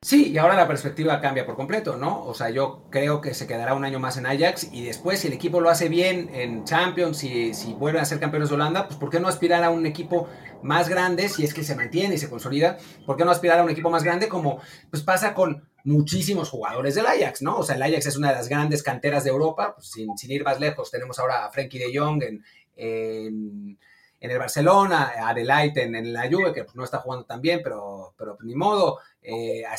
[0.00, 2.24] Sí, y ahora la perspectiva cambia por completo, ¿no?
[2.24, 5.26] O sea, yo creo que se quedará un año más en Ajax y después, si
[5.26, 8.86] el equipo lo hace bien en Champions, si, si vuelven a ser campeones de Holanda,
[8.86, 10.28] pues ¿por qué no aspirar a un equipo
[10.62, 12.78] más grande si es que se mantiene y se consolida?
[13.06, 16.94] ¿Por qué no aspirar a un equipo más grande como pues pasa con muchísimos jugadores
[16.94, 17.58] del Ajax, ¿no?
[17.58, 20.44] O sea, el Ajax es una de las grandes canteras de Europa, pues, sin, ir
[20.44, 23.78] más lejos, tenemos ahora a Frenkie de Jong en
[24.20, 28.14] en el Barcelona, Adelaide en, en, la Juve, que no está jugando tan bien, pero,
[28.16, 29.76] pero ni modo, eh, a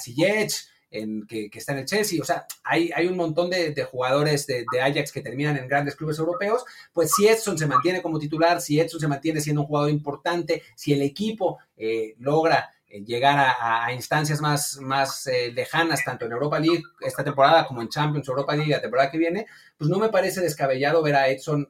[0.92, 4.66] en, que, está en el Chelsea, o sea, hay, hay un montón de, jugadores de,
[4.82, 6.64] Ajax que terminan en grandes clubes europeos,
[6.94, 10.64] pues si Edson se mantiene como titular, si Edson se mantiene siendo un jugador importante,
[10.76, 16.32] si el equipo eh, logra eh, llegar a, instancias más, más eh, lejanas, tanto en
[16.32, 19.46] Europa League esta temporada como en Champions Europa League la temporada que viene,
[19.78, 21.70] pues no me parece descabellado ver a Edson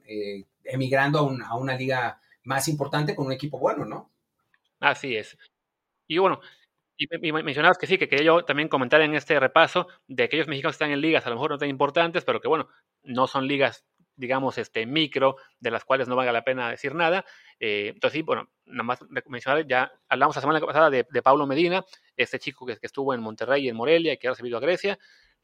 [0.64, 4.10] emigrando a, a una liga más importante con un equipo bueno, ¿no?
[4.80, 5.36] Así es.
[6.06, 6.40] Y bueno,
[6.96, 10.74] y, mencionabas que sí, que quería yo también comentar en este repaso de aquellos mexicanos
[10.74, 12.68] que están en ligas a lo mejor no tan importantes, pero que bueno,
[13.02, 13.86] no son ligas,
[14.16, 17.24] digamos, este micro, de las cuales no valga la pena decir nada.
[17.58, 21.46] Eh, entonces sí, bueno, nada más mencionar, ya hablamos la semana pasada de, de Pablo
[21.46, 21.84] Medina,
[22.16, 24.60] este chico que, estuvo en Monterrey y en Morelia y que ahora se vino a
[24.60, 24.98] Grecia.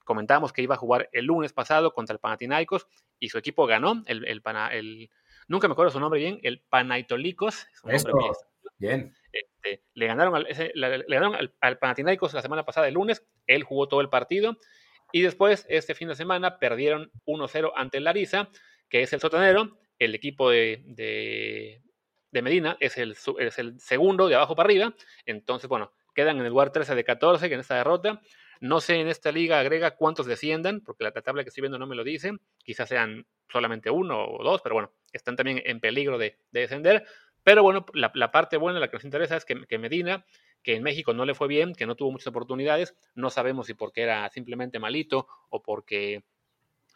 [0.04, 2.86] Comentamos que iba a jugar el lunes pasado contra el Panathinaikos
[3.18, 4.42] y su equipo ganó el, el,
[4.72, 5.10] el
[5.48, 7.66] nunca me acuerdo su nombre bien, el Panaitolicos.
[8.78, 9.14] bien.
[9.32, 13.26] Este, le ganaron, al, le, ganaron al, Panathinaikos la semana pasada, el lunes.
[13.46, 14.56] Él jugó todo el partido.
[15.12, 18.50] Y después, este fin de semana, perdieron 1-0 ante el Larisa,
[18.88, 19.78] que es el sotanero.
[19.98, 24.94] El equipo de, de, Medina es el, es el segundo de abajo para arriba.
[25.24, 28.20] Entonces, bueno, quedan en el lugar 13 de 14 que en esta derrota.
[28.60, 31.86] No sé en esta liga agrega cuántos desciendan, porque la tabla que estoy viendo no
[31.86, 32.32] me lo dice.
[32.64, 37.04] Quizás sean solamente uno o dos, pero bueno, están también en peligro de, descender.
[37.42, 40.24] Pero bueno, la, parte buena, la que nos interesa es que, Medina,
[40.62, 43.74] que en México no le fue bien, que no tuvo muchas oportunidades, no sabemos si
[43.74, 46.24] porque era simplemente malito o porque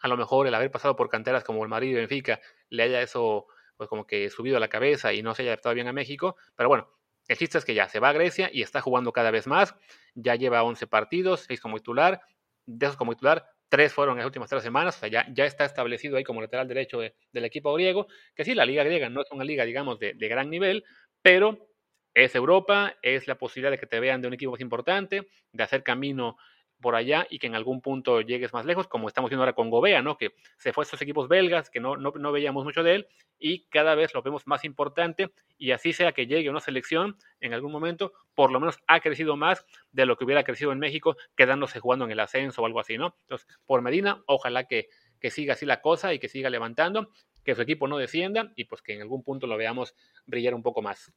[0.01, 3.01] a lo mejor el haber pasado por canteras como el Madrid y Benfica le haya
[3.01, 3.47] eso
[3.77, 6.35] pues como que subido a la cabeza y no se haya adaptado bien a México,
[6.55, 6.89] pero bueno,
[7.27, 9.75] el chiste es que ya se va a Grecia y está jugando cada vez más,
[10.15, 12.21] ya lleva 11 partidos, 6 como titular,
[12.65, 15.45] de esos como titular, tres fueron en las últimas tres semanas, o sea, ya, ya
[15.45, 19.21] está establecido ahí como lateral derecho del equipo griego, que sí, la liga griega no
[19.21, 20.83] es una liga, digamos, de, de, gran nivel,
[21.21, 21.69] pero
[22.13, 25.63] es Europa, es la posibilidad de que te vean de un equipo más importante, de
[25.63, 26.35] hacer camino
[26.81, 29.69] por allá y que en algún punto llegues más lejos, como estamos viendo ahora con
[29.69, 30.17] Gobea, ¿no?
[30.17, 33.07] Que se fue a estos equipos belgas, que no, no, no, veíamos mucho de él,
[33.39, 37.53] y cada vez lo vemos más importante, y así sea que llegue una selección en
[37.53, 41.15] algún momento, por lo menos ha crecido más de lo que hubiera crecido en México,
[41.35, 43.15] quedándose jugando en el ascenso o algo así, ¿no?
[43.21, 47.11] Entonces, por Medina, ojalá que, que siga así la cosa y que siga levantando,
[47.43, 50.63] que su equipo no descienda y pues que en algún punto lo veamos brillar un
[50.63, 51.13] poco más.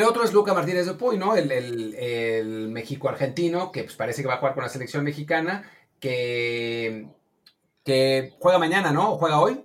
[0.00, 1.36] El otro es Luca Martínez de Puy, ¿no?
[1.36, 5.70] El, el, México-argentino, que pues, parece que va a jugar con la selección mexicana,
[6.00, 7.06] que,
[7.84, 9.12] que juega mañana, ¿no?
[9.12, 9.62] ¿O juega hoy?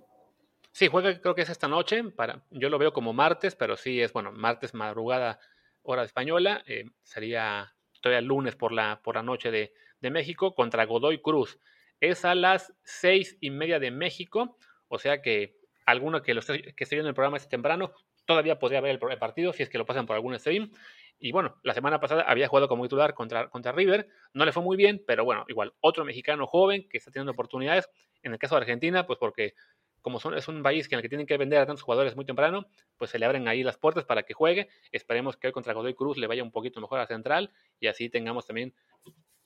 [0.74, 2.04] Sí, juega creo que es esta noche.
[2.04, 5.40] Para, yo lo veo como martes, pero sí es, bueno, martes madrugada
[5.84, 6.66] hora española.
[6.68, 9.72] Eh, sería todavía lunes por la, por la noche de,
[10.02, 11.60] de, México contra Godoy Cruz.
[12.02, 14.58] Es a las seis y media de México,
[14.90, 15.56] o sea que
[15.86, 17.94] alguno que, lo esté, que esté viendo el programa este temprano
[18.26, 20.72] todavía podría ver el, partido si es que lo pasan por algún stream.
[21.18, 24.62] Y bueno, la semana pasada había jugado como titular contra, contra River, no le fue
[24.62, 27.90] muy bien, pero bueno, igual, otro mexicano joven que está teniendo oportunidades.
[28.22, 29.54] En el caso de Argentina, pues porque
[30.02, 32.26] como son, es un país en el que tienen que vender a tantos jugadores muy
[32.26, 32.68] temprano,
[32.98, 34.68] pues se le abren ahí las puertas para que juegue.
[34.92, 38.10] Esperemos que hoy contra Godoy Cruz le vaya un poquito mejor a Central y así
[38.10, 38.76] tengamos también,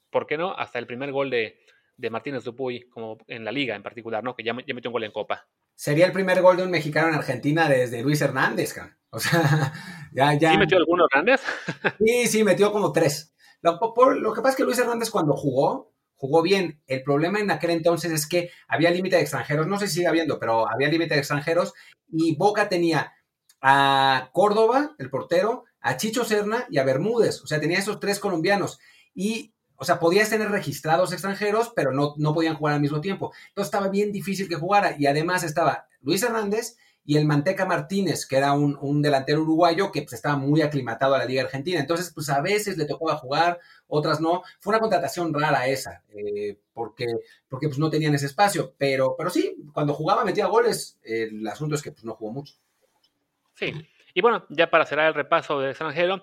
[0.09, 0.51] ¿por qué no?
[0.51, 1.61] Hasta el primer gol de,
[1.95, 4.35] de Martínez Dupuy, como en la liga en particular, ¿no?
[4.35, 5.47] Que ya, ya metió un gol en Copa
[5.79, 8.75] sería el primer gol de un mexicano en Argentina desde Luis Hernández,
[9.11, 9.71] O sea,
[10.13, 10.51] ya, ya.
[10.51, 11.39] ¿Sí metió alguno Hernández?
[12.05, 13.33] sí, sí, metió como tres.
[13.61, 13.79] Lo,
[14.15, 16.83] lo, que pasa es que Luis Hernández cuando jugó, jugó bien.
[16.85, 20.07] El problema en aquel entonces es que había límite de extranjeros, no sé si sigue
[20.07, 21.73] habiendo, pero había límite de extranjeros
[22.09, 23.13] y Boca tenía
[23.61, 27.41] a Córdoba, el portero, a Chicho Serna y a Bermúdez.
[27.41, 28.79] O sea, tenía esos tres colombianos.
[29.15, 33.31] Y o sea, podías tener registrados extranjeros, pero no, no podían jugar al mismo tiempo.
[33.47, 34.95] Entonces estaba bien difícil que jugara.
[34.99, 36.75] Y además estaba Luis Hernández
[37.05, 41.17] y el Manteca Martínez, que era un, delantero uruguayo que pues, estaba muy aclimatado a
[41.17, 41.79] la Liga Argentina.
[41.79, 44.43] Entonces, pues a veces le tocaba jugar, otras no.
[44.59, 47.07] Fue una contratación rara esa, eh, porque,
[47.47, 48.75] porque pues, no tenían ese espacio.
[48.77, 50.99] Pero, pero sí, cuando jugaba metía goles.
[51.01, 52.53] el asunto es que pues, no jugó mucho.
[53.55, 53.73] Sí.
[54.13, 56.21] Y bueno, ya para cerrar el repaso del extranjero,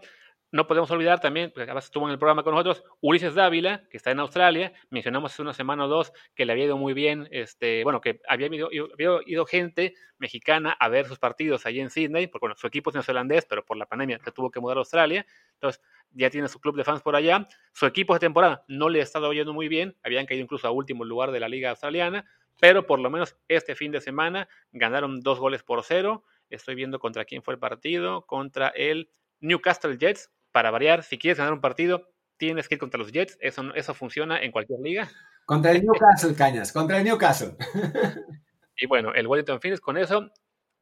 [0.52, 4.12] no podemos olvidar también, porque estuvo en el programa con nosotros, Ulises Dávila, que está
[4.12, 4.72] en Australia.
[4.90, 8.20] Mencionamos hace una semana o dos que le había ido muy bien, este, bueno, que
[8.28, 12.56] había ido, había ido gente mexicana a ver sus partidos allí en Sydney, porque bueno,
[12.56, 15.26] su equipo es neozelandés, pero por la pandemia se tuvo que mudar a Australia.
[15.54, 15.82] Entonces,
[16.12, 17.48] ya tiene su club de fans por allá.
[17.72, 20.70] Su equipo de temporada no le ha estado yendo muy bien, habían caído incluso a
[20.70, 22.24] último lugar de la liga australiana,
[22.60, 26.24] pero por lo menos este fin de semana ganaron dos goles por cero.
[26.48, 31.36] Estoy viendo contra quién fue el partido, contra el Newcastle Jets, para variar, si quieres
[31.36, 33.36] ganar un partido, tienes que ir contra los Jets.
[33.42, 35.10] Eso, eso funciona en cualquier liga.
[35.44, 37.58] Contra el Newcastle, Cañas, contra el Newcastle.
[38.78, 40.30] y bueno, el Wellington Phoenix con eso,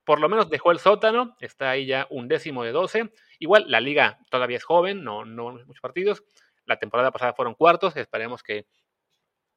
[0.05, 3.13] por lo menos dejó el sótano, está ahí ya un décimo de 12.
[3.41, 6.23] Igual, la liga todavía es joven, no, no muchos partidos.
[6.67, 8.69] La temporada pasada fueron cuartos, esperemos que,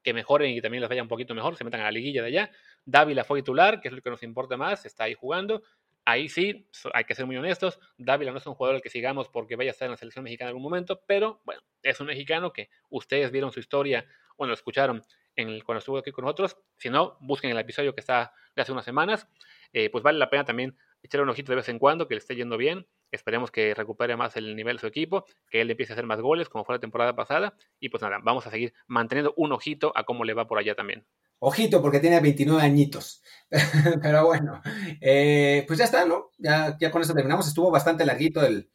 [0.02, 2.30] que mejoren y también les vaya un poquito mejor, se metan a la liguilla de
[2.30, 2.52] allá.
[2.86, 5.62] Dávila fue titular, que es lo que nos importa más, está ahí jugando
[6.08, 9.28] ahí sí, hay que ser muy honestos, Dávila no es un jugador al que sigamos
[9.28, 12.08] porque vaya a estar en la selección mexicana en algún momento, pero bueno, es un
[12.08, 14.06] mexicano que ustedes vieron su historia,
[14.38, 15.04] bueno, escucharon
[15.36, 18.72] en cuando estuvo aquí con nosotros, si no, busquen el episodio que está de hace
[18.72, 19.28] unas semanas,
[19.74, 22.20] eh, pues vale la pena también echarle un ojito de vez en cuando, que le
[22.20, 25.92] esté yendo bien, esperemos que recupere más el nivel de su equipo, que él empiece
[25.92, 28.74] a hacer más goles como fue la temporada pasada, y pues nada, vamos a seguir
[28.88, 31.06] manteniendo un ojito a cómo le va por allá también.
[31.40, 33.22] Ojito, porque tiene 29 añitos.
[34.02, 34.62] Pero bueno,
[35.02, 36.32] eh, pues ya está, ¿no?
[36.38, 37.48] Ya, ya con eso terminamos.
[37.48, 38.70] Estuvo bastante larguito el,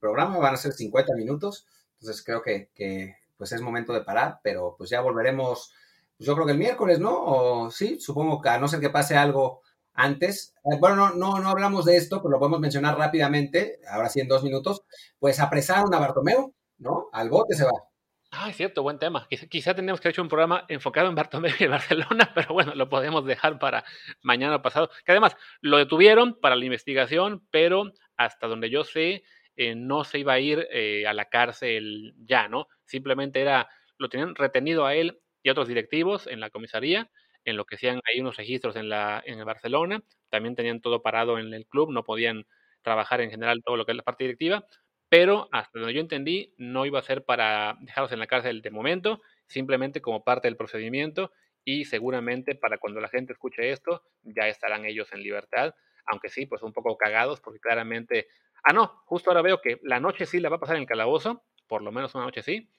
[0.00, 1.66] programa, van a ser 50 minutos.
[1.98, 5.72] Entonces creo que, pues es momento de parar, pero pues ya volveremos,
[6.16, 7.12] pues yo creo que el miércoles, ¿no?
[7.24, 9.62] O sí, supongo que a no ser que pase algo
[9.94, 10.54] antes.
[10.64, 14.20] Eh, bueno, no, no, no hablamos de esto, pero lo podemos mencionar rápidamente, ahora sí
[14.20, 14.82] en dos minutos.
[15.18, 17.08] Pues apresaron a Bartomeu, ¿no?
[17.12, 17.89] Al bote se va.
[18.32, 19.26] Ah, es cierto, buen tema.
[19.28, 22.74] Quizá, quizá tenemos que haber hecho un programa enfocado en Bartomeu y Barcelona, pero bueno,
[22.76, 23.84] lo podemos dejar para
[24.22, 24.88] mañana pasado.
[25.04, 29.24] Que además lo detuvieron para la investigación, pero hasta donde yo sé,
[29.56, 32.68] eh, no se iba a ir eh, a la cárcel ya, ¿no?
[32.84, 33.68] Simplemente era,
[33.98, 37.10] lo tenían retenido a él y otros directivos en la comisaría,
[37.44, 41.38] en lo que hacían ahí unos registros en, la, en Barcelona, también tenían todo parado
[41.38, 42.46] en el club, no podían
[42.82, 44.64] trabajar en general todo lo que es la parte directiva,
[45.10, 48.70] pero hasta donde yo entendí, no iba a ser para dejarlos en la cárcel de
[48.70, 51.32] momento, simplemente como parte del procedimiento
[51.64, 55.74] y seguramente para cuando la gente escuche esto, ya estarán ellos en libertad,
[56.06, 58.28] aunque sí, pues un poco cagados, porque claramente,
[58.62, 60.88] ah, no, justo ahora veo que la noche sí la va a pasar en el
[60.88, 62.70] calabozo, por lo menos una noche sí,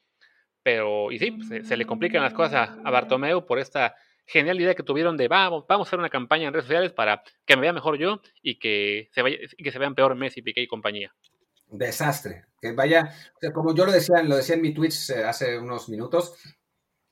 [0.64, 4.76] pero, y sí, se, le complican las cosas a, a Bartomeu por esta genial idea
[4.76, 7.64] que tuvieron de vamos, vamos a hacer una campaña en redes sociales para que me
[7.64, 11.14] vea mejor yo y que se, vaya, que se vean peor Messi, Piqué y compañía
[11.72, 12.46] desastre.
[12.62, 13.14] Que vaya,
[13.54, 16.36] como yo lo decía, lo decía en mi Twitch eh, hace unos minutos,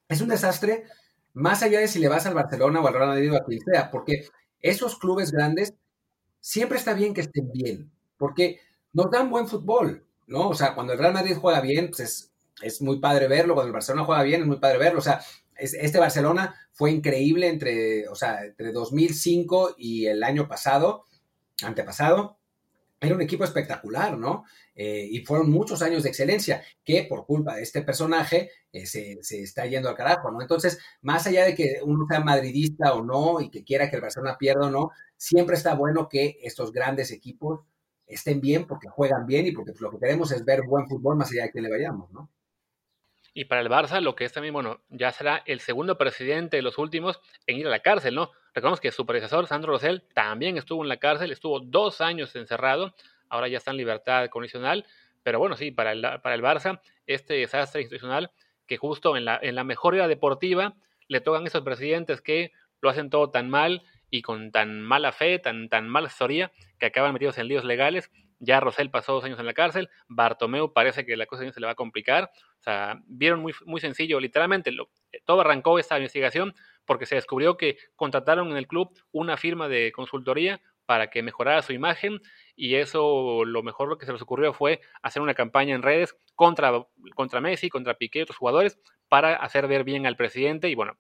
[0.08, 0.86] es un desastre
[1.34, 3.60] más allá de si le vas al Barcelona o al Real Madrid o a quien
[3.62, 4.28] sea, porque
[4.62, 5.74] esos clubes grandes
[6.40, 8.60] siempre está bien que estén bien, porque
[8.94, 10.50] nos dan buen fútbol, ¿no?
[10.50, 12.32] O sea, cuando el Real Madrid juega bien, pues es,
[12.62, 15.22] es muy padre verlo, cuando el Barcelona juega bien, es muy padre verlo, o sea,
[15.56, 21.06] este Barcelona fue increíble entre, o sea, entre 2005 y el año pasado,
[21.62, 22.39] antepasado,
[23.02, 24.44] era un equipo espectacular, ¿no?
[24.76, 29.20] Eh, y fueron muchos años de excelencia que por culpa de este personaje eh, se,
[29.22, 30.42] está yendo al carajo, ¿no?
[30.42, 34.02] Entonces, más allá de que uno sea madridista o no y que quiera que el
[34.02, 37.62] Barcelona pierda o no, siempre está bueno que estos grandes equipos
[38.06, 41.32] estén bien porque juegan bien y porque lo que queremos es ver buen fútbol más
[41.32, 42.30] allá de que le vayamos, ¿no?
[43.34, 46.64] Y para el Barça, lo que es también, bueno, ya será el segundo presidente de
[46.64, 48.32] los últimos en ir a la cárcel, ¿no?
[48.54, 52.96] Recordemos que su predecesor, Sandro Rosell, también estuvo en la cárcel, estuvo dos años encerrado,
[53.30, 54.86] ahora ya está en libertad condicional,
[55.24, 58.32] pero bueno, sí, para el, para el Barça, este desastre institucional
[58.68, 60.76] que justo en la, en la mejoría deportiva
[61.08, 65.40] le tocan esos presidentes que lo hacen todo tan mal y con tan mala fe,
[65.40, 69.40] tan, tan mala historia, que acaban metidos en líos legales ya Rosell pasó dos años
[69.40, 69.90] en la cárcel.
[70.08, 72.32] Bartomeu parece que la cosa se le va a complicar.
[72.60, 74.72] O sea, vieron muy, muy sencillo, literalmente,
[75.26, 76.56] todo arrancó esta investigación
[76.90, 81.62] porque se descubrió que contrataron en el club una firma de consultoría para que mejorara
[81.62, 82.20] su imagen
[82.56, 86.18] y eso lo mejor lo que se les ocurrió fue hacer una campaña en redes
[86.34, 86.84] contra,
[87.14, 90.98] contra Messi, contra Piqué y otros jugadores para hacer ver bien al presidente y bueno,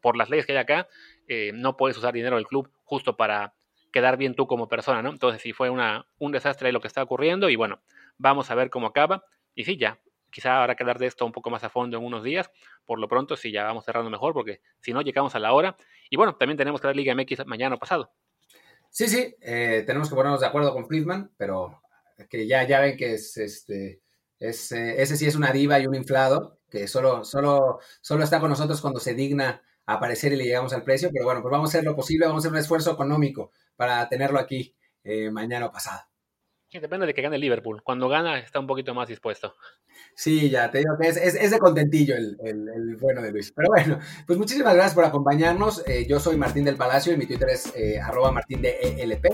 [0.00, 0.86] por las leyes que hay acá,
[1.26, 3.54] eh, no puedes usar dinero del club justo para
[3.92, 5.10] quedar bien tú como persona, ¿no?
[5.10, 7.82] Entonces sí fue una, un desastre lo que está ocurriendo y bueno,
[8.16, 9.24] vamos a ver cómo acaba.
[9.56, 9.98] Y sí, ya,
[10.32, 12.50] quizá habrá que hablar de esto un poco más a fondo en unos días.
[12.84, 15.76] Por lo pronto sí, ya vamos cerrando mejor porque si no llegamos a la hora.
[16.10, 18.12] Y bueno, también tenemos que dar Liga MX mañana o pasado.
[18.90, 21.80] Sí, sí, eh, tenemos que ponernos de acuerdo con Friedman, pero
[22.28, 24.00] que ya, ya ven que es este...
[24.38, 28.40] Es, eh, ese sí es una diva y un inflado, que solo, solo, solo está
[28.40, 31.68] con nosotros cuando se digna aparecer y le llegamos al precio, pero bueno, pues vamos
[31.68, 34.74] a hacer lo posible, vamos a hacer un esfuerzo económico para tenerlo aquí
[35.04, 36.02] eh, mañana o pasado.
[36.80, 37.82] Depende de que gane Liverpool.
[37.82, 39.54] Cuando gana está un poquito más dispuesto.
[40.14, 43.52] Sí, ya te digo que es, es, de contentillo el, el, bueno de Luis.
[43.54, 45.86] Pero bueno, pues muchísimas gracias por acompañarnos.
[45.86, 49.26] Eh, yo soy Martín del Palacio y mi Twitter es eh, arroba martín de ELP.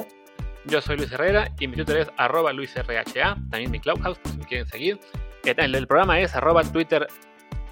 [0.66, 2.84] Yo soy Luis Herrera y mi Twitter es arroba luisrha.
[3.50, 5.00] También mi Clubhouse, por si me quieren seguir.
[5.44, 7.06] El, el programa es arroba Twitter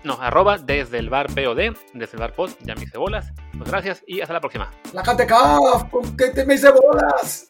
[0.06, 3.32] no, arroba desde el bar POD, desde el bar pod, ya me hice bolas.
[3.58, 4.70] Pues gracias y hasta la próxima.
[4.92, 5.26] La gente
[5.90, 7.48] ¿con qué te me hice bolas?